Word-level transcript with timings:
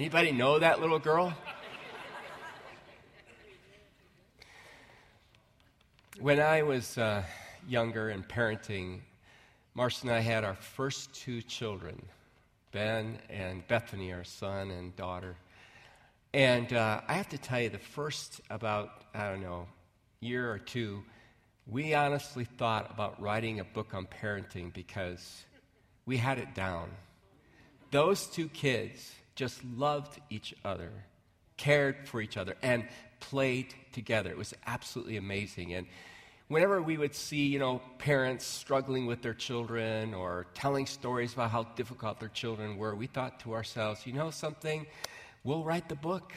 Anybody 0.00 0.32
know 0.32 0.58
that 0.58 0.80
little 0.80 0.98
girl? 0.98 1.30
when 6.18 6.40
I 6.40 6.62
was 6.62 6.96
uh, 6.96 7.22
younger 7.68 8.08
and 8.08 8.26
parenting, 8.26 9.00
Marcia 9.74 10.06
and 10.06 10.10
I 10.12 10.20
had 10.20 10.42
our 10.42 10.54
first 10.54 11.12
two 11.12 11.42
children, 11.42 12.00
Ben 12.72 13.18
and 13.28 13.68
Bethany, 13.68 14.14
our 14.14 14.24
son 14.24 14.70
and 14.70 14.96
daughter. 14.96 15.36
And 16.32 16.72
uh, 16.72 17.02
I 17.06 17.12
have 17.12 17.28
to 17.28 17.36
tell 17.36 17.60
you, 17.60 17.68
the 17.68 17.76
first 17.76 18.40
about, 18.48 19.02
I 19.14 19.28
don't 19.28 19.42
know, 19.42 19.66
year 20.20 20.50
or 20.50 20.58
two, 20.58 21.02
we 21.66 21.92
honestly 21.92 22.46
thought 22.46 22.90
about 22.90 23.20
writing 23.20 23.60
a 23.60 23.64
book 23.64 23.92
on 23.92 24.06
parenting 24.06 24.72
because 24.72 25.44
we 26.06 26.16
had 26.16 26.38
it 26.38 26.54
down. 26.54 26.88
Those 27.90 28.26
two 28.28 28.48
kids 28.48 29.12
just 29.40 29.64
loved 29.64 30.20
each 30.28 30.54
other, 30.66 30.90
cared 31.56 32.06
for 32.06 32.20
each 32.20 32.36
other, 32.36 32.58
and 32.60 32.84
played 33.20 33.74
together. 33.90 34.28
It 34.28 34.36
was 34.36 34.52
absolutely 34.66 35.16
amazing. 35.16 35.72
And 35.72 35.86
whenever 36.48 36.82
we 36.82 36.98
would 36.98 37.14
see, 37.14 37.46
you 37.46 37.58
know, 37.58 37.80
parents 37.96 38.44
struggling 38.44 39.06
with 39.06 39.22
their 39.22 39.32
children 39.32 40.12
or 40.12 40.46
telling 40.52 40.84
stories 40.84 41.32
about 41.32 41.50
how 41.50 41.62
difficult 41.74 42.20
their 42.20 42.28
children 42.28 42.76
were, 42.76 42.94
we 42.94 43.06
thought 43.06 43.40
to 43.40 43.54
ourselves, 43.54 44.06
you 44.06 44.12
know 44.12 44.30
something? 44.30 44.86
We'll 45.42 45.64
write 45.64 45.88
the 45.88 45.94
book. 45.94 46.34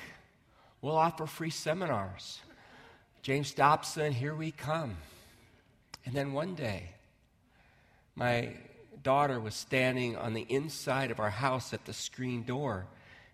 We'll 0.81 0.95
offer 0.95 1.25
free 1.25 1.49
seminars. 1.49 2.39
James 3.21 3.51
Dobson, 3.53 4.13
here 4.13 4.33
we 4.33 4.51
come. 4.51 4.95
And 6.05 6.15
then 6.15 6.31
one 6.31 6.55
day, 6.55 6.91
my 8.15 8.55
daughter 9.03 9.39
was 9.39 9.53
standing 9.53 10.15
on 10.15 10.33
the 10.33 10.45
inside 10.49 11.11
of 11.11 11.19
our 11.19 11.29
house 11.29 11.73
at 11.73 11.85
the 11.85 11.93
screen 11.93 12.43
door, 12.43 12.87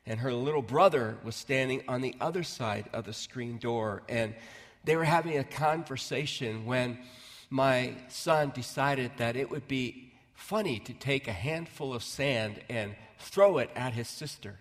and 0.06 0.20
her 0.20 0.34
little 0.34 0.62
brother 0.62 1.18
was 1.24 1.36
standing 1.36 1.84
on 1.88 2.02
the 2.02 2.16
other 2.20 2.44
side 2.44 2.90
of 2.94 3.06
the 3.06 3.14
screen 3.14 3.58
door. 3.58 4.02
And 4.10 4.36
they 4.84 4.96
were 4.96 5.04
having 5.04 5.38
a 5.38 5.44
conversation 5.44 6.66
when 6.66 7.00
my 7.50 7.96
son 8.08 8.52
decided 8.54 9.12
that 9.18 9.36
it 9.36 9.50
would 9.50 9.68
be 9.68 10.12
funny 10.34 10.80
to 10.80 10.94
take 10.94 11.28
a 11.28 11.34
handful 11.34 11.94
of 11.94 12.04
sand 12.04 12.62
and 12.70 12.96
throw 13.20 13.58
it 13.58 13.70
at 13.76 13.94
his 13.94 14.08
sister. 14.08 14.58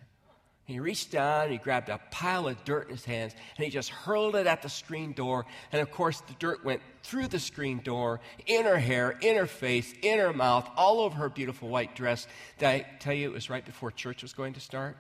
He 0.69 0.80
reached 0.80 1.11
down, 1.11 1.50
he 1.50 1.56
grabbed 1.56 1.88
a 1.88 1.98
pile 2.11 2.47
of 2.47 2.62
dirt 2.62 2.88
in 2.88 2.91
his 2.91 3.05
hands, 3.06 3.34
and 3.56 3.64
he 3.64 3.70
just 3.70 3.88
hurled 3.88 4.36
it 4.36 4.47
at 4.47 4.61
the 4.61 4.69
screen 4.69 5.14
door. 5.14 5.47
And 5.72 5.80
of 5.80 5.91
course, 5.91 6.20
the 6.20 6.34
dirt 6.34 6.62
went 6.62 6.83
through 7.02 7.28
the 7.28 7.38
screen 7.38 7.80
door, 7.83 8.20
in 8.44 8.66
her 8.66 8.77
hair, 8.77 9.16
in 9.22 9.36
her 9.36 9.46
face, 9.46 9.94
in 10.02 10.19
her 10.19 10.34
mouth, 10.34 10.69
all 10.77 11.00
over 11.00 11.16
her 11.16 11.30
beautiful 11.30 11.70
white 11.70 11.96
dress. 11.96 12.27
Did 12.58 12.69
I 12.69 12.86
tell 13.00 13.14
you 13.14 13.30
it 13.30 13.33
was 13.33 13.48
right 13.48 13.64
before 13.64 13.91
church 13.91 14.20
was 14.20 14.34
going 14.34 14.52
to 14.52 14.61
start? 14.61 14.98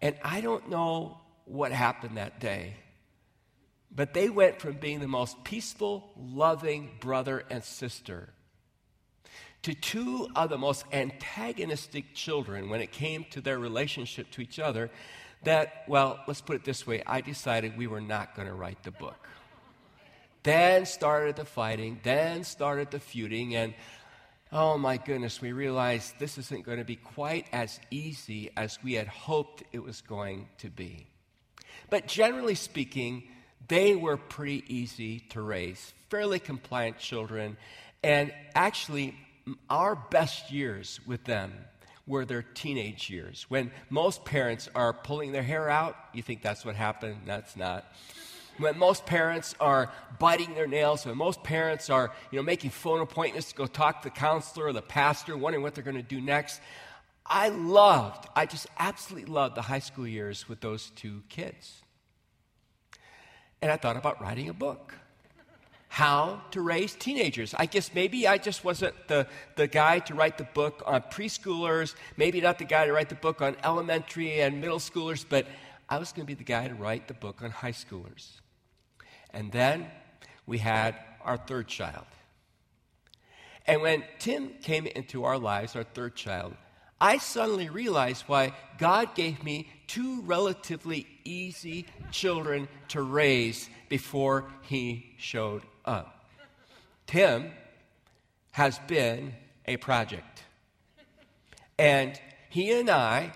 And 0.00 0.16
I 0.24 0.40
don't 0.40 0.70
know 0.70 1.18
what 1.44 1.70
happened 1.70 2.16
that 2.16 2.40
day. 2.40 2.76
But 3.94 4.14
they 4.14 4.30
went 4.30 4.58
from 4.58 4.78
being 4.78 5.00
the 5.00 5.06
most 5.06 5.44
peaceful, 5.44 6.10
loving 6.16 6.92
brother 6.98 7.44
and 7.50 7.62
sister 7.62 8.30
to 9.62 9.74
two 9.74 10.28
of 10.36 10.50
the 10.50 10.58
most 10.58 10.84
antagonistic 10.92 12.14
children 12.14 12.68
when 12.68 12.80
it 12.80 12.92
came 12.92 13.24
to 13.30 13.40
their 13.40 13.58
relationship 13.58 14.30
to 14.32 14.40
each 14.40 14.58
other 14.58 14.90
that, 15.44 15.84
well, 15.86 16.20
let's 16.26 16.40
put 16.40 16.56
it 16.56 16.64
this 16.64 16.86
way 16.86 17.02
I 17.06 17.20
decided 17.20 17.76
we 17.76 17.86
were 17.86 18.00
not 18.00 18.34
going 18.34 18.48
to 18.48 18.54
write 18.54 18.82
the 18.82 18.90
book. 18.90 19.28
Then 20.42 20.86
started 20.86 21.36
the 21.36 21.44
fighting, 21.44 22.00
then 22.02 22.44
started 22.44 22.90
the 22.90 23.00
feuding, 23.00 23.54
and 23.54 23.74
oh 24.52 24.78
my 24.78 24.96
goodness, 24.96 25.40
we 25.40 25.52
realized 25.52 26.14
this 26.18 26.38
isn't 26.38 26.64
going 26.64 26.78
to 26.78 26.84
be 26.84 26.96
quite 26.96 27.46
as 27.52 27.78
easy 27.90 28.50
as 28.56 28.78
we 28.82 28.94
had 28.94 29.08
hoped 29.08 29.62
it 29.72 29.82
was 29.82 30.00
going 30.00 30.48
to 30.58 30.70
be. 30.70 31.06
But 31.90 32.06
generally 32.06 32.54
speaking, 32.54 33.24
they 33.66 33.94
were 33.94 34.16
pretty 34.16 34.64
easy 34.68 35.20
to 35.30 35.42
raise, 35.42 35.92
fairly 36.08 36.38
compliant 36.38 36.98
children. 36.98 37.56
And 38.02 38.32
actually, 38.54 39.14
our 39.68 39.94
best 39.96 40.50
years 40.52 41.00
with 41.06 41.24
them 41.24 41.52
were 42.06 42.24
their 42.24 42.42
teenage 42.42 43.10
years. 43.10 43.46
When 43.48 43.70
most 43.90 44.24
parents 44.24 44.68
are 44.74 44.92
pulling 44.92 45.32
their 45.32 45.42
hair 45.42 45.68
out, 45.68 45.96
you 46.12 46.22
think 46.22 46.42
that's 46.42 46.64
what 46.64 46.74
happened. 46.74 47.18
That's 47.26 47.56
not. 47.56 47.84
When 48.56 48.76
most 48.76 49.06
parents 49.06 49.54
are 49.60 49.92
biting 50.18 50.54
their 50.54 50.66
nails, 50.66 51.06
when 51.06 51.16
most 51.16 51.44
parents 51.44 51.90
are, 51.90 52.12
you 52.32 52.38
know, 52.38 52.42
making 52.42 52.70
phone 52.70 53.00
appointments 53.00 53.50
to 53.50 53.54
go 53.54 53.66
talk 53.66 54.02
to 54.02 54.08
the 54.08 54.14
counselor 54.14 54.66
or 54.66 54.72
the 54.72 54.82
pastor, 54.82 55.36
wondering 55.36 55.62
what 55.62 55.74
they're 55.74 55.84
going 55.84 55.96
to 55.96 56.02
do 56.02 56.20
next. 56.20 56.60
I 57.24 57.50
loved, 57.50 58.26
I 58.34 58.46
just 58.46 58.66
absolutely 58.78 59.30
loved 59.30 59.54
the 59.54 59.62
high 59.62 59.78
school 59.78 60.08
years 60.08 60.48
with 60.48 60.60
those 60.60 60.90
two 60.90 61.22
kids. 61.28 61.82
And 63.60 63.70
I 63.70 63.76
thought 63.76 63.96
about 63.96 64.20
writing 64.20 64.48
a 64.48 64.54
book. 64.54 64.94
How 65.88 66.42
to 66.50 66.60
raise 66.60 66.94
teenagers. 66.94 67.54
I 67.56 67.66
guess 67.66 67.90
maybe 67.94 68.28
I 68.28 68.38
just 68.38 68.62
wasn't 68.62 68.94
the, 69.08 69.26
the 69.56 69.66
guy 69.66 70.00
to 70.00 70.14
write 70.14 70.38
the 70.38 70.44
book 70.44 70.82
on 70.86 71.00
preschoolers, 71.02 71.94
maybe 72.16 72.40
not 72.40 72.58
the 72.58 72.64
guy 72.64 72.86
to 72.86 72.92
write 72.92 73.08
the 73.08 73.14
book 73.14 73.40
on 73.40 73.56
elementary 73.64 74.40
and 74.40 74.60
middle 74.60 74.78
schoolers, 74.78 75.24
but 75.28 75.46
I 75.88 75.98
was 75.98 76.12
going 76.12 76.26
to 76.26 76.30
be 76.30 76.34
the 76.34 76.44
guy 76.44 76.68
to 76.68 76.74
write 76.74 77.08
the 77.08 77.14
book 77.14 77.42
on 77.42 77.50
high 77.50 77.72
schoolers. 77.72 78.32
And 79.30 79.50
then 79.50 79.86
we 80.46 80.58
had 80.58 80.94
our 81.22 81.38
third 81.38 81.68
child. 81.68 82.06
And 83.66 83.82
when 83.82 84.04
Tim 84.18 84.50
came 84.62 84.86
into 84.86 85.24
our 85.24 85.38
lives, 85.38 85.76
our 85.76 85.84
third 85.84 86.14
child, 86.14 86.54
I 87.00 87.18
suddenly 87.18 87.68
realized 87.68 88.24
why 88.26 88.54
God 88.78 89.14
gave 89.14 89.44
me 89.44 89.68
two 89.86 90.22
relatively 90.22 91.06
easy 91.24 91.86
children 92.10 92.68
to 92.88 93.02
raise 93.02 93.68
before 93.88 94.50
he 94.62 95.14
showed 95.16 95.62
up. 95.88 96.26
Tim 97.06 97.50
has 98.52 98.78
been 98.86 99.34
a 99.66 99.76
project. 99.78 100.44
And 101.78 102.20
he 102.50 102.72
and 102.78 102.90
I 102.90 103.32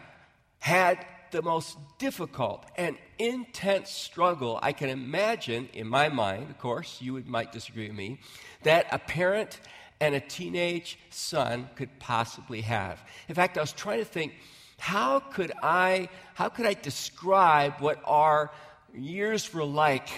had 0.59 1.07
the 1.31 1.43
most 1.43 1.79
difficult 1.99 2.67
and 2.77 2.97
intense 3.19 3.91
struggle 3.91 4.59
I 4.63 4.73
can 4.73 4.91
imagine 4.91 5.69
in 5.73 5.89
my 5.89 6.09
mind, 6.09 6.51
of 6.51 6.59
course, 6.59 6.99
you 7.01 7.15
would, 7.15 7.27
might 7.27 7.53
disagree 7.53 7.89
with 7.89 7.97
me, 7.97 8.19
that 8.65 8.87
a 8.93 8.99
parent 8.99 9.61
and 10.01 10.15
a 10.15 10.21
teenage 10.21 10.99
son 11.11 11.71
could 11.77 11.99
possibly 11.99 12.61
have. 12.63 13.01
In 13.29 13.34
fact, 13.34 13.57
I 13.57 13.61
was 13.61 13.73
trying 13.73 14.01
to 14.01 14.05
think 14.05 14.34
how 14.79 15.21
could 15.21 15.53
I 15.63 16.09
how 16.34 16.49
could 16.49 16.67
I 16.67 16.75
describe 16.75 17.75
what 17.79 18.01
our 18.05 18.51
years 18.93 19.55
were 19.55 19.65
like 19.65 20.09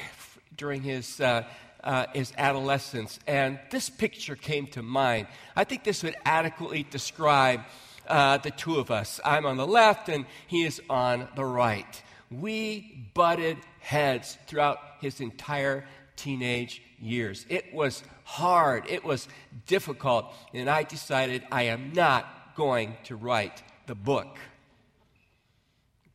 during 0.56 0.83
his 0.83 1.21
uh, 1.21 1.45
uh, 1.84 2.06
his 2.12 2.33
adolescence? 2.37 3.21
And 3.27 3.61
this 3.71 3.89
picture 3.89 4.34
came 4.34 4.67
to 4.69 4.83
mind. 4.83 5.28
I 5.55 5.62
think 5.62 5.84
this 5.84 6.03
would 6.03 6.17
adequately 6.25 6.84
describe 6.91 7.61
uh, 8.09 8.39
the 8.39 8.50
two 8.50 8.78
of 8.78 8.91
us. 8.91 9.21
I'm 9.25 9.47
on 9.47 9.56
the 9.56 9.67
left, 9.67 10.09
and 10.09 10.27
he 10.49 10.65
is 10.65 10.83
on 10.91 11.28
the 11.37 11.45
right. 11.45 12.03
We 12.31 13.11
butted 13.15 13.59
heads 13.81 14.37
throughout 14.47 14.78
his 15.00 15.21
entire 15.21 15.87
teenage 16.17 16.83
years. 17.00 17.47
It 17.49 17.72
was 17.72 18.03
hard, 18.25 18.84
it 18.89 19.05
was 19.05 19.28
difficult, 19.66 20.33
and 20.53 20.69
I 20.69 20.83
decided 20.83 21.43
I 21.53 21.65
am 21.65 21.93
not 21.93 22.56
going 22.56 22.97
to 23.05 23.16
write 23.16 23.62
the 23.87 23.95
book. 23.95 24.39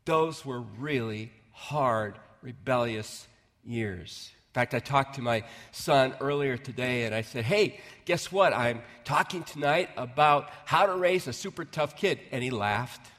Those 0.05 0.45
were 0.45 0.61
really 0.61 1.31
hard, 1.51 2.17
rebellious 2.41 3.27
years. 3.63 4.31
In 4.49 4.53
fact, 4.53 4.73
I 4.73 4.79
talked 4.79 5.15
to 5.15 5.21
my 5.21 5.43
son 5.71 6.15
earlier 6.19 6.57
today 6.57 7.03
and 7.03 7.13
I 7.13 7.21
said, 7.21 7.45
Hey, 7.45 7.79
guess 8.05 8.31
what? 8.31 8.51
I'm 8.51 8.81
talking 9.03 9.43
tonight 9.43 9.91
about 9.95 10.49
how 10.65 10.87
to 10.87 10.95
raise 10.95 11.27
a 11.27 11.33
super 11.33 11.65
tough 11.65 11.95
kid. 11.95 12.19
And 12.31 12.43
he 12.43 12.49
laughed. 12.49 13.11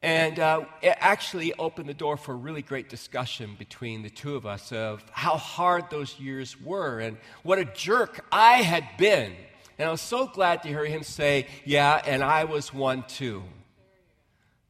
And 0.00 0.38
uh, 0.38 0.66
it 0.82 0.96
actually 1.00 1.54
opened 1.54 1.88
the 1.88 1.94
door 1.94 2.16
for 2.16 2.32
a 2.32 2.36
really 2.36 2.62
great 2.62 2.90
discussion 2.90 3.56
between 3.58 4.02
the 4.02 4.10
two 4.10 4.36
of 4.36 4.44
us 4.44 4.70
of 4.70 5.02
how 5.10 5.38
hard 5.38 5.90
those 5.90 6.20
years 6.20 6.60
were 6.60 7.00
and 7.00 7.16
what 7.42 7.58
a 7.58 7.64
jerk 7.64 8.24
I 8.30 8.56
had 8.56 8.86
been. 8.96 9.32
And 9.78 9.88
I 9.88 9.90
was 9.90 10.02
so 10.02 10.26
glad 10.26 10.62
to 10.62 10.68
hear 10.68 10.84
him 10.84 11.02
say, 11.02 11.46
Yeah, 11.64 12.00
and 12.06 12.22
I 12.22 12.44
was 12.44 12.72
one 12.72 13.04
too. 13.08 13.42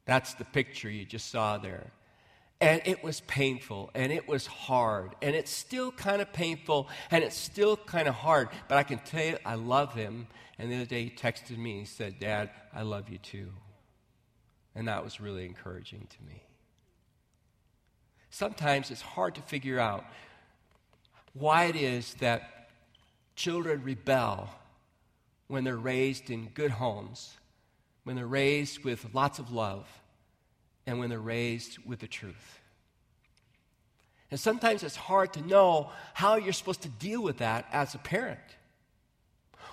That's 0.06 0.34
the 0.34 0.44
picture 0.44 0.88
you 0.88 1.04
just 1.04 1.30
saw 1.30 1.58
there. 1.58 1.90
And 2.64 2.80
it 2.86 3.04
was 3.04 3.20
painful 3.20 3.90
and 3.94 4.10
it 4.10 4.26
was 4.26 4.46
hard. 4.46 5.14
And 5.20 5.36
it's 5.36 5.50
still 5.50 5.92
kind 5.92 6.22
of 6.22 6.32
painful 6.32 6.88
and 7.10 7.22
it's 7.22 7.36
still 7.36 7.76
kind 7.76 8.08
of 8.08 8.14
hard. 8.14 8.48
But 8.68 8.78
I 8.78 8.84
can 8.84 9.00
tell 9.00 9.22
you, 9.22 9.36
I 9.44 9.56
love 9.56 9.92
him. 9.92 10.28
And 10.58 10.72
the 10.72 10.76
other 10.76 10.86
day 10.86 11.04
he 11.04 11.10
texted 11.10 11.58
me 11.58 11.72
and 11.72 11.80
he 11.80 11.84
said, 11.84 12.18
Dad, 12.18 12.48
I 12.72 12.80
love 12.80 13.10
you 13.10 13.18
too. 13.18 13.50
And 14.74 14.88
that 14.88 15.04
was 15.04 15.20
really 15.20 15.44
encouraging 15.44 16.06
to 16.08 16.26
me. 16.26 16.42
Sometimes 18.30 18.90
it's 18.90 19.02
hard 19.02 19.34
to 19.34 19.42
figure 19.42 19.78
out 19.78 20.06
why 21.34 21.66
it 21.66 21.76
is 21.76 22.14
that 22.14 22.70
children 23.36 23.82
rebel 23.84 24.48
when 25.48 25.64
they're 25.64 25.76
raised 25.76 26.30
in 26.30 26.46
good 26.54 26.70
homes, 26.70 27.36
when 28.04 28.16
they're 28.16 28.26
raised 28.26 28.84
with 28.84 29.06
lots 29.12 29.38
of 29.38 29.52
love, 29.52 29.86
and 30.86 30.98
when 30.98 31.10
they're 31.10 31.18
raised 31.18 31.78
with 31.86 32.00
the 32.00 32.06
truth. 32.06 32.60
And 34.30 34.40
sometimes 34.40 34.82
it's 34.82 34.96
hard 34.96 35.32
to 35.34 35.46
know 35.46 35.90
how 36.12 36.36
you're 36.36 36.52
supposed 36.52 36.82
to 36.82 36.88
deal 36.88 37.22
with 37.22 37.38
that 37.38 37.66
as 37.72 37.94
a 37.94 37.98
parent. 37.98 38.40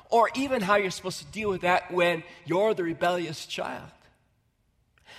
Or 0.09 0.29
even 0.35 0.61
how 0.61 0.75
you're 0.75 0.91
supposed 0.91 1.19
to 1.19 1.31
deal 1.31 1.49
with 1.49 1.61
that 1.61 1.91
when 1.91 2.23
you're 2.45 2.73
the 2.73 2.83
rebellious 2.83 3.45
child. 3.45 3.89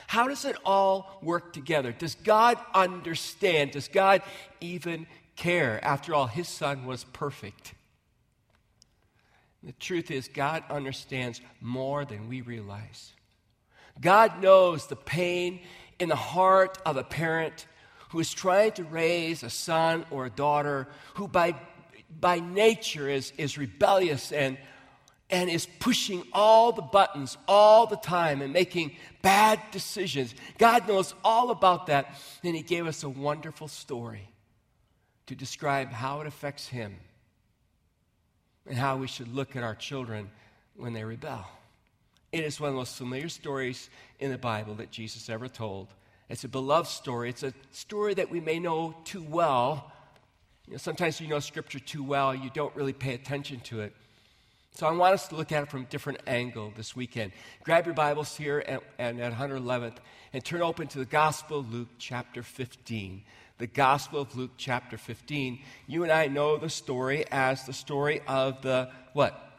How 0.07 0.29
does 0.29 0.45
it 0.45 0.57
all 0.65 1.19
work 1.23 1.53
together? 1.53 1.93
Does 1.93 2.15
God 2.15 2.59
understand? 2.75 3.73
Does 3.73 3.89
God 3.89 4.23
even 4.61 5.07
care? 5.37 5.83
After 5.85 6.15
all, 6.15 6.27
his 6.27 6.49
son 6.49 6.87
was 6.87 7.05
perfect. 7.05 7.75
The 9.63 9.73
truth 9.73 10.11
is, 10.11 10.29
God 10.29 10.65
understands 10.69 11.41
more 11.61 12.05
than 12.05 12.29
we 12.29 12.41
realize. 12.41 13.13
God 14.01 14.43
knows 14.43 14.87
the 14.87 14.97
pain 14.97 15.61
in 16.03 16.09
the 16.09 16.17
heart 16.17 16.79
of 16.85 16.97
a 16.97 17.05
parent 17.05 17.67
who 18.11 18.19
is 18.19 18.35
trying 18.35 18.73
to 18.73 18.83
raise 18.83 19.45
a 19.45 19.49
son 19.49 20.05
or 20.11 20.27
a 20.27 20.31
daughter 20.31 20.89
who, 21.15 21.29
by, 21.29 21.55
by 22.19 22.41
nature, 22.41 23.09
is, 23.09 23.33
is 23.39 23.57
rebellious 23.57 24.33
and, 24.33 24.59
and 25.31 25.49
is 25.49 25.65
pushing 25.79 26.25
all 26.33 26.73
the 26.73 26.83
buttons 26.83 27.39
all 27.47 27.87
the 27.87 27.97
time 27.97 28.43
and 28.43 28.53
making 28.53 28.97
bad 29.23 29.61
decisions. 29.71 30.35
God 30.59 30.89
knows 30.89 31.15
all 31.25 31.53
about 31.53 31.87
that, 31.87 32.21
and 32.43 32.57
He 32.57 32.63
gave 32.63 32.89
us 32.89 33.05
a 33.05 33.09
wonderful 33.09 33.69
story 33.69 34.29
to 35.27 35.37
describe 35.37 35.93
how 35.93 36.21
it 36.21 36.27
affects 36.27 36.67
Him 36.67 36.97
and 38.67 38.77
how 38.77 38.97
we 38.97 39.07
should 39.07 39.33
look 39.33 39.55
at 39.55 39.63
our 39.63 39.77
children 39.77 40.33
when 40.75 40.95
they 40.95 41.05
rebel. 41.05 41.47
It 42.33 42.45
is 42.45 42.59
one 42.59 42.69
of 42.69 42.75
the 42.75 42.79
most 42.79 42.97
familiar 42.97 43.29
stories 43.29 43.91
in 44.19 44.31
the 44.31 44.39
Bible 44.39 44.75
that 44.77 44.91
Jesus 44.91 45.29
ever 45.29 45.49
told. 45.49 45.89
It's 46.31 46.45
a 46.45 46.49
beloved 46.49 46.89
story. 46.89 47.29
It's 47.29 47.43
a 47.43 47.53
story 47.73 48.15
that 48.15 48.31
we 48.31 48.41
may 48.41 48.59
know 48.59 48.95
too 49.05 49.23
well. 49.23 49.93
You 50.67 50.73
know, 50.73 50.79
sometimes 50.79 51.21
you 51.21 51.29
know 51.29 51.41
Scripture 51.41 51.79
too 51.79 52.03
well, 52.03 52.35
you 52.35 52.49
don't 52.55 52.75
really 52.75 52.95
pay 52.95 53.13
attention 53.13 53.61
to 53.61 53.83
it. 53.83 53.95
So 54.75 54.87
I 54.87 54.93
want 54.93 55.13
us 55.13 55.29
to 55.29 55.37
look 55.37 55.53
at 55.53 55.65
it 55.65 55.71
from 55.71 55.83
a 55.83 55.85
different 55.85 56.21
angle 56.27 56.73
this 56.75 56.97
weekend. 56.97 57.33
Grab 57.65 57.85
your 57.85 57.95
Bibles 57.95 58.35
here 58.35 58.61
and, 58.67 58.81
and 58.99 59.21
at 59.21 59.35
111th 59.35 59.97
and 60.33 60.43
turn 60.43 60.63
open 60.63 60.89
to 60.89 60.99
the 61.01 61.05
Gospel 61.05 61.59
of 61.59 61.71
Luke 61.71 61.89
chapter 61.99 62.43
15 62.43 63.23
the 63.59 63.67
Gospel 63.69 64.23
of 64.23 64.35
Luke, 64.35 64.51
chapter 64.57 64.99
15. 64.99 65.61
You 65.87 66.03
and 66.03 66.11
I 66.11 66.27
know 66.27 66.57
the 66.57 66.69
story 66.69 67.25
as 67.31 67.65
the 67.65 67.73
story 67.73 68.21
of 68.27 68.61
the 68.63 68.91
what? 69.13 69.52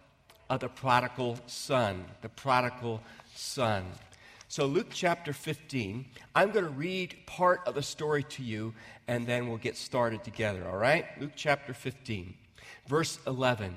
Of 0.49 0.59
the 0.59 0.69
prodigal 0.69 1.37
son. 1.47 2.05
The 2.21 2.29
prodigal 2.29 3.01
son. 3.35 3.85
So, 4.47 4.67
Luke 4.67 4.89
chapter 4.91 5.33
15, 5.33 6.05
I'm 6.35 6.51
going 6.51 6.65
to 6.65 6.69
read 6.69 7.15
part 7.25 7.61
of 7.65 7.73
the 7.73 7.81
story 7.81 8.23
to 8.23 8.43
you, 8.43 8.75
and 9.07 9.25
then 9.25 9.47
we'll 9.47 9.57
get 9.57 9.75
started 9.75 10.23
together, 10.23 10.67
all 10.67 10.77
right? 10.77 11.05
Luke 11.19 11.31
chapter 11.35 11.73
15, 11.73 12.35
verse 12.87 13.17
11. 13.25 13.75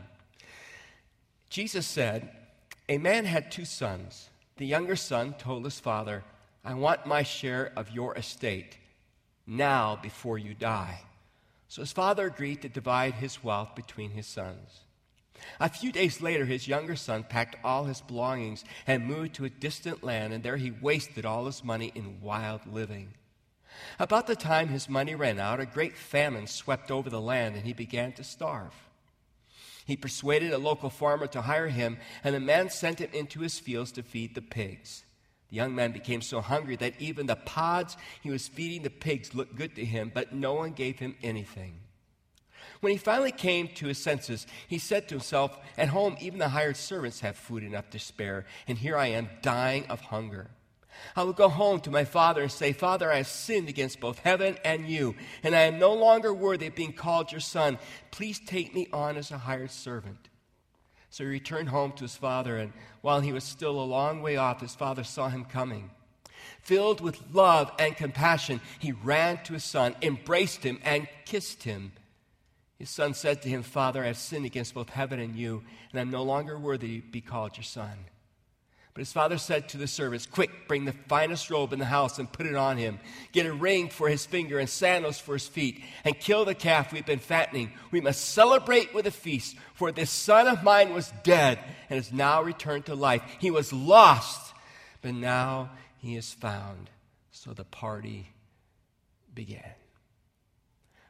Jesus 1.48 1.86
said, 1.86 2.30
A 2.90 2.98
man 2.98 3.24
had 3.24 3.50
two 3.50 3.64
sons. 3.64 4.28
The 4.58 4.66
younger 4.66 4.96
son 4.96 5.34
told 5.38 5.64
his 5.64 5.80
father, 5.80 6.24
I 6.64 6.74
want 6.74 7.06
my 7.06 7.22
share 7.22 7.72
of 7.76 7.90
your 7.90 8.16
estate 8.16 8.76
now 9.46 9.98
before 10.02 10.36
you 10.36 10.52
die. 10.52 11.00
So 11.68 11.82
his 11.82 11.92
father 11.92 12.26
agreed 12.26 12.62
to 12.62 12.68
divide 12.68 13.14
his 13.14 13.42
wealth 13.42 13.74
between 13.74 14.10
his 14.10 14.26
sons. 14.26 14.80
A 15.60 15.68
few 15.68 15.92
days 15.92 16.20
later, 16.20 16.44
his 16.44 16.68
younger 16.68 16.96
son 16.96 17.24
packed 17.24 17.56
all 17.64 17.84
his 17.84 18.00
belongings 18.00 18.64
and 18.86 19.06
moved 19.06 19.34
to 19.34 19.44
a 19.44 19.50
distant 19.50 20.04
land, 20.04 20.32
and 20.32 20.42
there 20.42 20.56
he 20.56 20.70
wasted 20.70 21.24
all 21.24 21.46
his 21.46 21.64
money 21.64 21.92
in 21.94 22.20
wild 22.20 22.66
living. 22.66 23.14
About 23.98 24.26
the 24.26 24.36
time 24.36 24.68
his 24.68 24.88
money 24.88 25.14
ran 25.14 25.38
out, 25.38 25.60
a 25.60 25.66
great 25.66 25.96
famine 25.96 26.46
swept 26.46 26.90
over 26.90 27.10
the 27.10 27.20
land, 27.20 27.56
and 27.56 27.64
he 27.64 27.72
began 27.72 28.12
to 28.12 28.24
starve. 28.24 28.74
He 29.86 29.96
persuaded 29.96 30.52
a 30.52 30.58
local 30.58 30.90
farmer 30.90 31.26
to 31.28 31.42
hire 31.42 31.68
him, 31.68 31.98
and 32.24 32.34
the 32.34 32.40
man 32.40 32.70
sent 32.70 33.00
him 33.00 33.10
into 33.12 33.40
his 33.40 33.58
fields 33.58 33.92
to 33.92 34.02
feed 34.02 34.34
the 34.34 34.42
pigs. 34.42 35.04
The 35.50 35.56
young 35.56 35.74
man 35.74 35.92
became 35.92 36.22
so 36.22 36.40
hungry 36.40 36.74
that 36.76 37.00
even 37.00 37.26
the 37.26 37.36
pods 37.36 37.96
he 38.20 38.30
was 38.30 38.48
feeding 38.48 38.82
the 38.82 38.90
pigs 38.90 39.34
looked 39.34 39.54
good 39.54 39.76
to 39.76 39.84
him, 39.84 40.10
but 40.12 40.34
no 40.34 40.54
one 40.54 40.72
gave 40.72 40.98
him 40.98 41.14
anything. 41.22 41.80
When 42.80 42.92
he 42.92 42.98
finally 42.98 43.32
came 43.32 43.68
to 43.68 43.86
his 43.86 43.98
senses, 43.98 44.46
he 44.68 44.78
said 44.78 45.08
to 45.08 45.14
himself, 45.14 45.58
At 45.78 45.88
home, 45.88 46.16
even 46.20 46.38
the 46.38 46.50
hired 46.50 46.76
servants 46.76 47.20
have 47.20 47.36
food 47.36 47.62
enough 47.62 47.90
to 47.90 47.98
spare, 47.98 48.44
and 48.68 48.78
here 48.78 48.96
I 48.96 49.08
am 49.08 49.30
dying 49.42 49.86
of 49.86 50.00
hunger. 50.00 50.50
I 51.14 51.24
will 51.24 51.32
go 51.32 51.48
home 51.48 51.80
to 51.80 51.90
my 51.90 52.04
father 52.04 52.42
and 52.42 52.52
say, 52.52 52.72
Father, 52.72 53.10
I 53.12 53.18
have 53.18 53.26
sinned 53.26 53.68
against 53.68 54.00
both 54.00 54.18
heaven 54.20 54.56
and 54.64 54.88
you, 54.88 55.14
and 55.42 55.54
I 55.54 55.62
am 55.62 55.78
no 55.78 55.94
longer 55.94 56.32
worthy 56.32 56.66
of 56.66 56.74
being 56.74 56.92
called 56.92 57.32
your 57.32 57.40
son. 57.40 57.78
Please 58.10 58.40
take 58.40 58.74
me 58.74 58.88
on 58.92 59.16
as 59.16 59.30
a 59.30 59.38
hired 59.38 59.70
servant. 59.70 60.28
So 61.10 61.24
he 61.24 61.30
returned 61.30 61.70
home 61.70 61.92
to 61.92 62.04
his 62.04 62.16
father, 62.16 62.56
and 62.56 62.72
while 63.00 63.20
he 63.20 63.32
was 63.32 63.44
still 63.44 63.80
a 63.80 63.84
long 63.84 64.22
way 64.22 64.36
off, 64.36 64.60
his 64.60 64.74
father 64.74 65.04
saw 65.04 65.28
him 65.28 65.44
coming. 65.44 65.90
Filled 66.60 67.00
with 67.00 67.22
love 67.32 67.70
and 67.78 67.96
compassion, 67.96 68.60
he 68.78 68.92
ran 68.92 69.42
to 69.44 69.54
his 69.54 69.64
son, 69.64 69.94
embraced 70.02 70.62
him, 70.62 70.78
and 70.82 71.08
kissed 71.24 71.62
him. 71.62 71.92
His 72.78 72.90
son 72.90 73.14
said 73.14 73.42
to 73.42 73.48
him, 73.48 73.62
Father, 73.62 74.04
I 74.04 74.08
have 74.08 74.18
sinned 74.18 74.44
against 74.44 74.74
both 74.74 74.90
heaven 74.90 75.18
and 75.18 75.34
you, 75.34 75.62
and 75.90 76.00
I'm 76.00 76.10
no 76.10 76.22
longer 76.22 76.58
worthy 76.58 77.00
to 77.00 77.06
be 77.06 77.22
called 77.22 77.56
your 77.56 77.64
son. 77.64 78.06
But 78.92 79.00
his 79.00 79.12
father 79.12 79.36
said 79.36 79.68
to 79.68 79.76
the 79.76 79.86
servants, 79.86 80.24
Quick, 80.24 80.68
bring 80.68 80.86
the 80.86 80.94
finest 81.06 81.50
robe 81.50 81.74
in 81.74 81.78
the 81.78 81.84
house 81.84 82.18
and 82.18 82.32
put 82.32 82.46
it 82.46 82.54
on 82.54 82.78
him. 82.78 82.98
Get 83.32 83.44
a 83.44 83.52
ring 83.52 83.90
for 83.90 84.08
his 84.08 84.24
finger 84.24 84.58
and 84.58 84.70
sandals 84.70 85.18
for 85.18 85.34
his 85.34 85.46
feet, 85.46 85.82
and 86.04 86.18
kill 86.18 86.46
the 86.46 86.54
calf 86.54 86.92
we've 86.92 87.04
been 87.04 87.18
fattening. 87.18 87.72
We 87.90 88.00
must 88.00 88.30
celebrate 88.30 88.94
with 88.94 89.06
a 89.06 89.10
feast, 89.10 89.56
for 89.74 89.92
this 89.92 90.10
son 90.10 90.46
of 90.46 90.62
mine 90.62 90.94
was 90.94 91.12
dead 91.24 91.58
and 91.90 91.98
has 91.98 92.10
now 92.10 92.42
returned 92.42 92.86
to 92.86 92.94
life. 92.94 93.22
He 93.38 93.50
was 93.50 93.70
lost, 93.70 94.54
but 95.02 95.12
now 95.12 95.72
he 95.98 96.16
is 96.16 96.32
found. 96.32 96.88
So 97.32 97.52
the 97.52 97.64
party 97.64 98.32
began. 99.34 99.74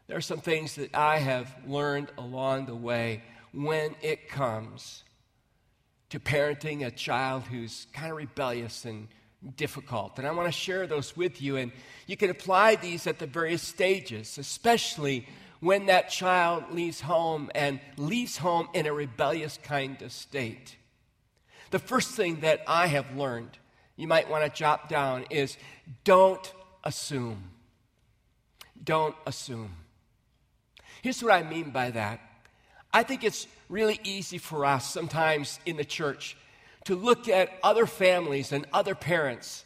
There 0.06 0.16
are 0.16 0.22
some 0.22 0.40
things 0.40 0.76
that 0.76 0.94
I 0.94 1.18
have 1.18 1.54
learned 1.66 2.12
along 2.16 2.66
the 2.66 2.76
way 2.76 3.22
when 3.52 3.94
it 4.02 4.28
comes 4.28 5.02
to 6.10 6.20
parenting 6.20 6.86
a 6.86 6.90
child 6.90 7.42
who's 7.44 7.86
kind 7.92 8.12
of 8.12 8.16
rebellious 8.16 8.84
and 8.84 9.08
difficult. 9.56 10.18
And 10.18 10.26
I 10.26 10.30
want 10.30 10.46
to 10.46 10.52
share 10.52 10.86
those 10.86 11.16
with 11.16 11.42
you. 11.42 11.56
And 11.56 11.72
you 12.06 12.16
can 12.16 12.30
apply 12.30 12.76
these 12.76 13.06
at 13.06 13.18
the 13.18 13.26
various 13.26 13.62
stages, 13.62 14.38
especially 14.38 15.26
when 15.60 15.86
that 15.86 16.10
child 16.10 16.64
leaves 16.70 17.00
home 17.00 17.50
and 17.54 17.80
leaves 17.96 18.36
home 18.36 18.68
in 18.74 18.86
a 18.86 18.92
rebellious 18.92 19.58
kind 19.62 20.00
of 20.02 20.12
state. 20.12 20.76
The 21.70 21.78
first 21.78 22.10
thing 22.10 22.40
that 22.40 22.62
I 22.68 22.86
have 22.86 23.16
learned, 23.16 23.58
you 23.96 24.06
might 24.06 24.30
want 24.30 24.44
to 24.44 24.50
jot 24.50 24.88
down, 24.88 25.24
is 25.30 25.56
don't 26.04 26.52
assume. 26.84 27.50
Don't 28.84 29.16
assume. 29.26 29.74
Here's 31.02 31.22
what 31.22 31.32
I 31.32 31.42
mean 31.42 31.70
by 31.70 31.90
that 31.90 32.20
I 32.92 33.02
think 33.02 33.24
it's 33.24 33.46
really 33.68 34.00
easy 34.04 34.38
for 34.38 34.64
us 34.64 34.90
sometimes 34.90 35.60
in 35.66 35.76
the 35.76 35.84
church 35.84 36.36
to 36.84 36.94
look 36.94 37.28
at 37.28 37.50
other 37.62 37.86
families 37.86 38.52
and 38.52 38.66
other 38.72 38.94
parents 38.94 39.64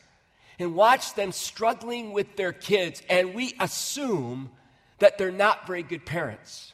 and 0.59 0.75
watch 0.75 1.15
them 1.15 1.33
struggling 1.33 2.13
with 2.13 2.37
their 2.37 2.53
kids, 2.53 3.03
and 3.09 3.35
we 3.35 3.55
assume 3.61 4.51
that 4.99 5.17
they're 5.17 5.31
not 5.31 5.67
very 5.67 5.83
good 5.83 6.05
parents. 6.05 6.73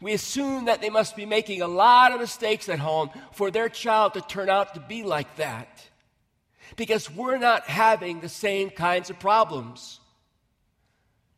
We 0.00 0.14
assume 0.14 0.64
that 0.64 0.80
they 0.80 0.90
must 0.90 1.14
be 1.14 1.26
making 1.26 1.62
a 1.62 1.68
lot 1.68 2.12
of 2.12 2.20
mistakes 2.20 2.68
at 2.68 2.78
home 2.78 3.10
for 3.32 3.50
their 3.50 3.68
child 3.68 4.14
to 4.14 4.20
turn 4.20 4.48
out 4.48 4.74
to 4.74 4.80
be 4.80 5.02
like 5.02 5.36
that 5.36 5.88
because 6.76 7.10
we're 7.10 7.38
not 7.38 7.68
having 7.68 8.20
the 8.20 8.28
same 8.28 8.70
kinds 8.70 9.10
of 9.10 9.18
problems. 9.18 10.00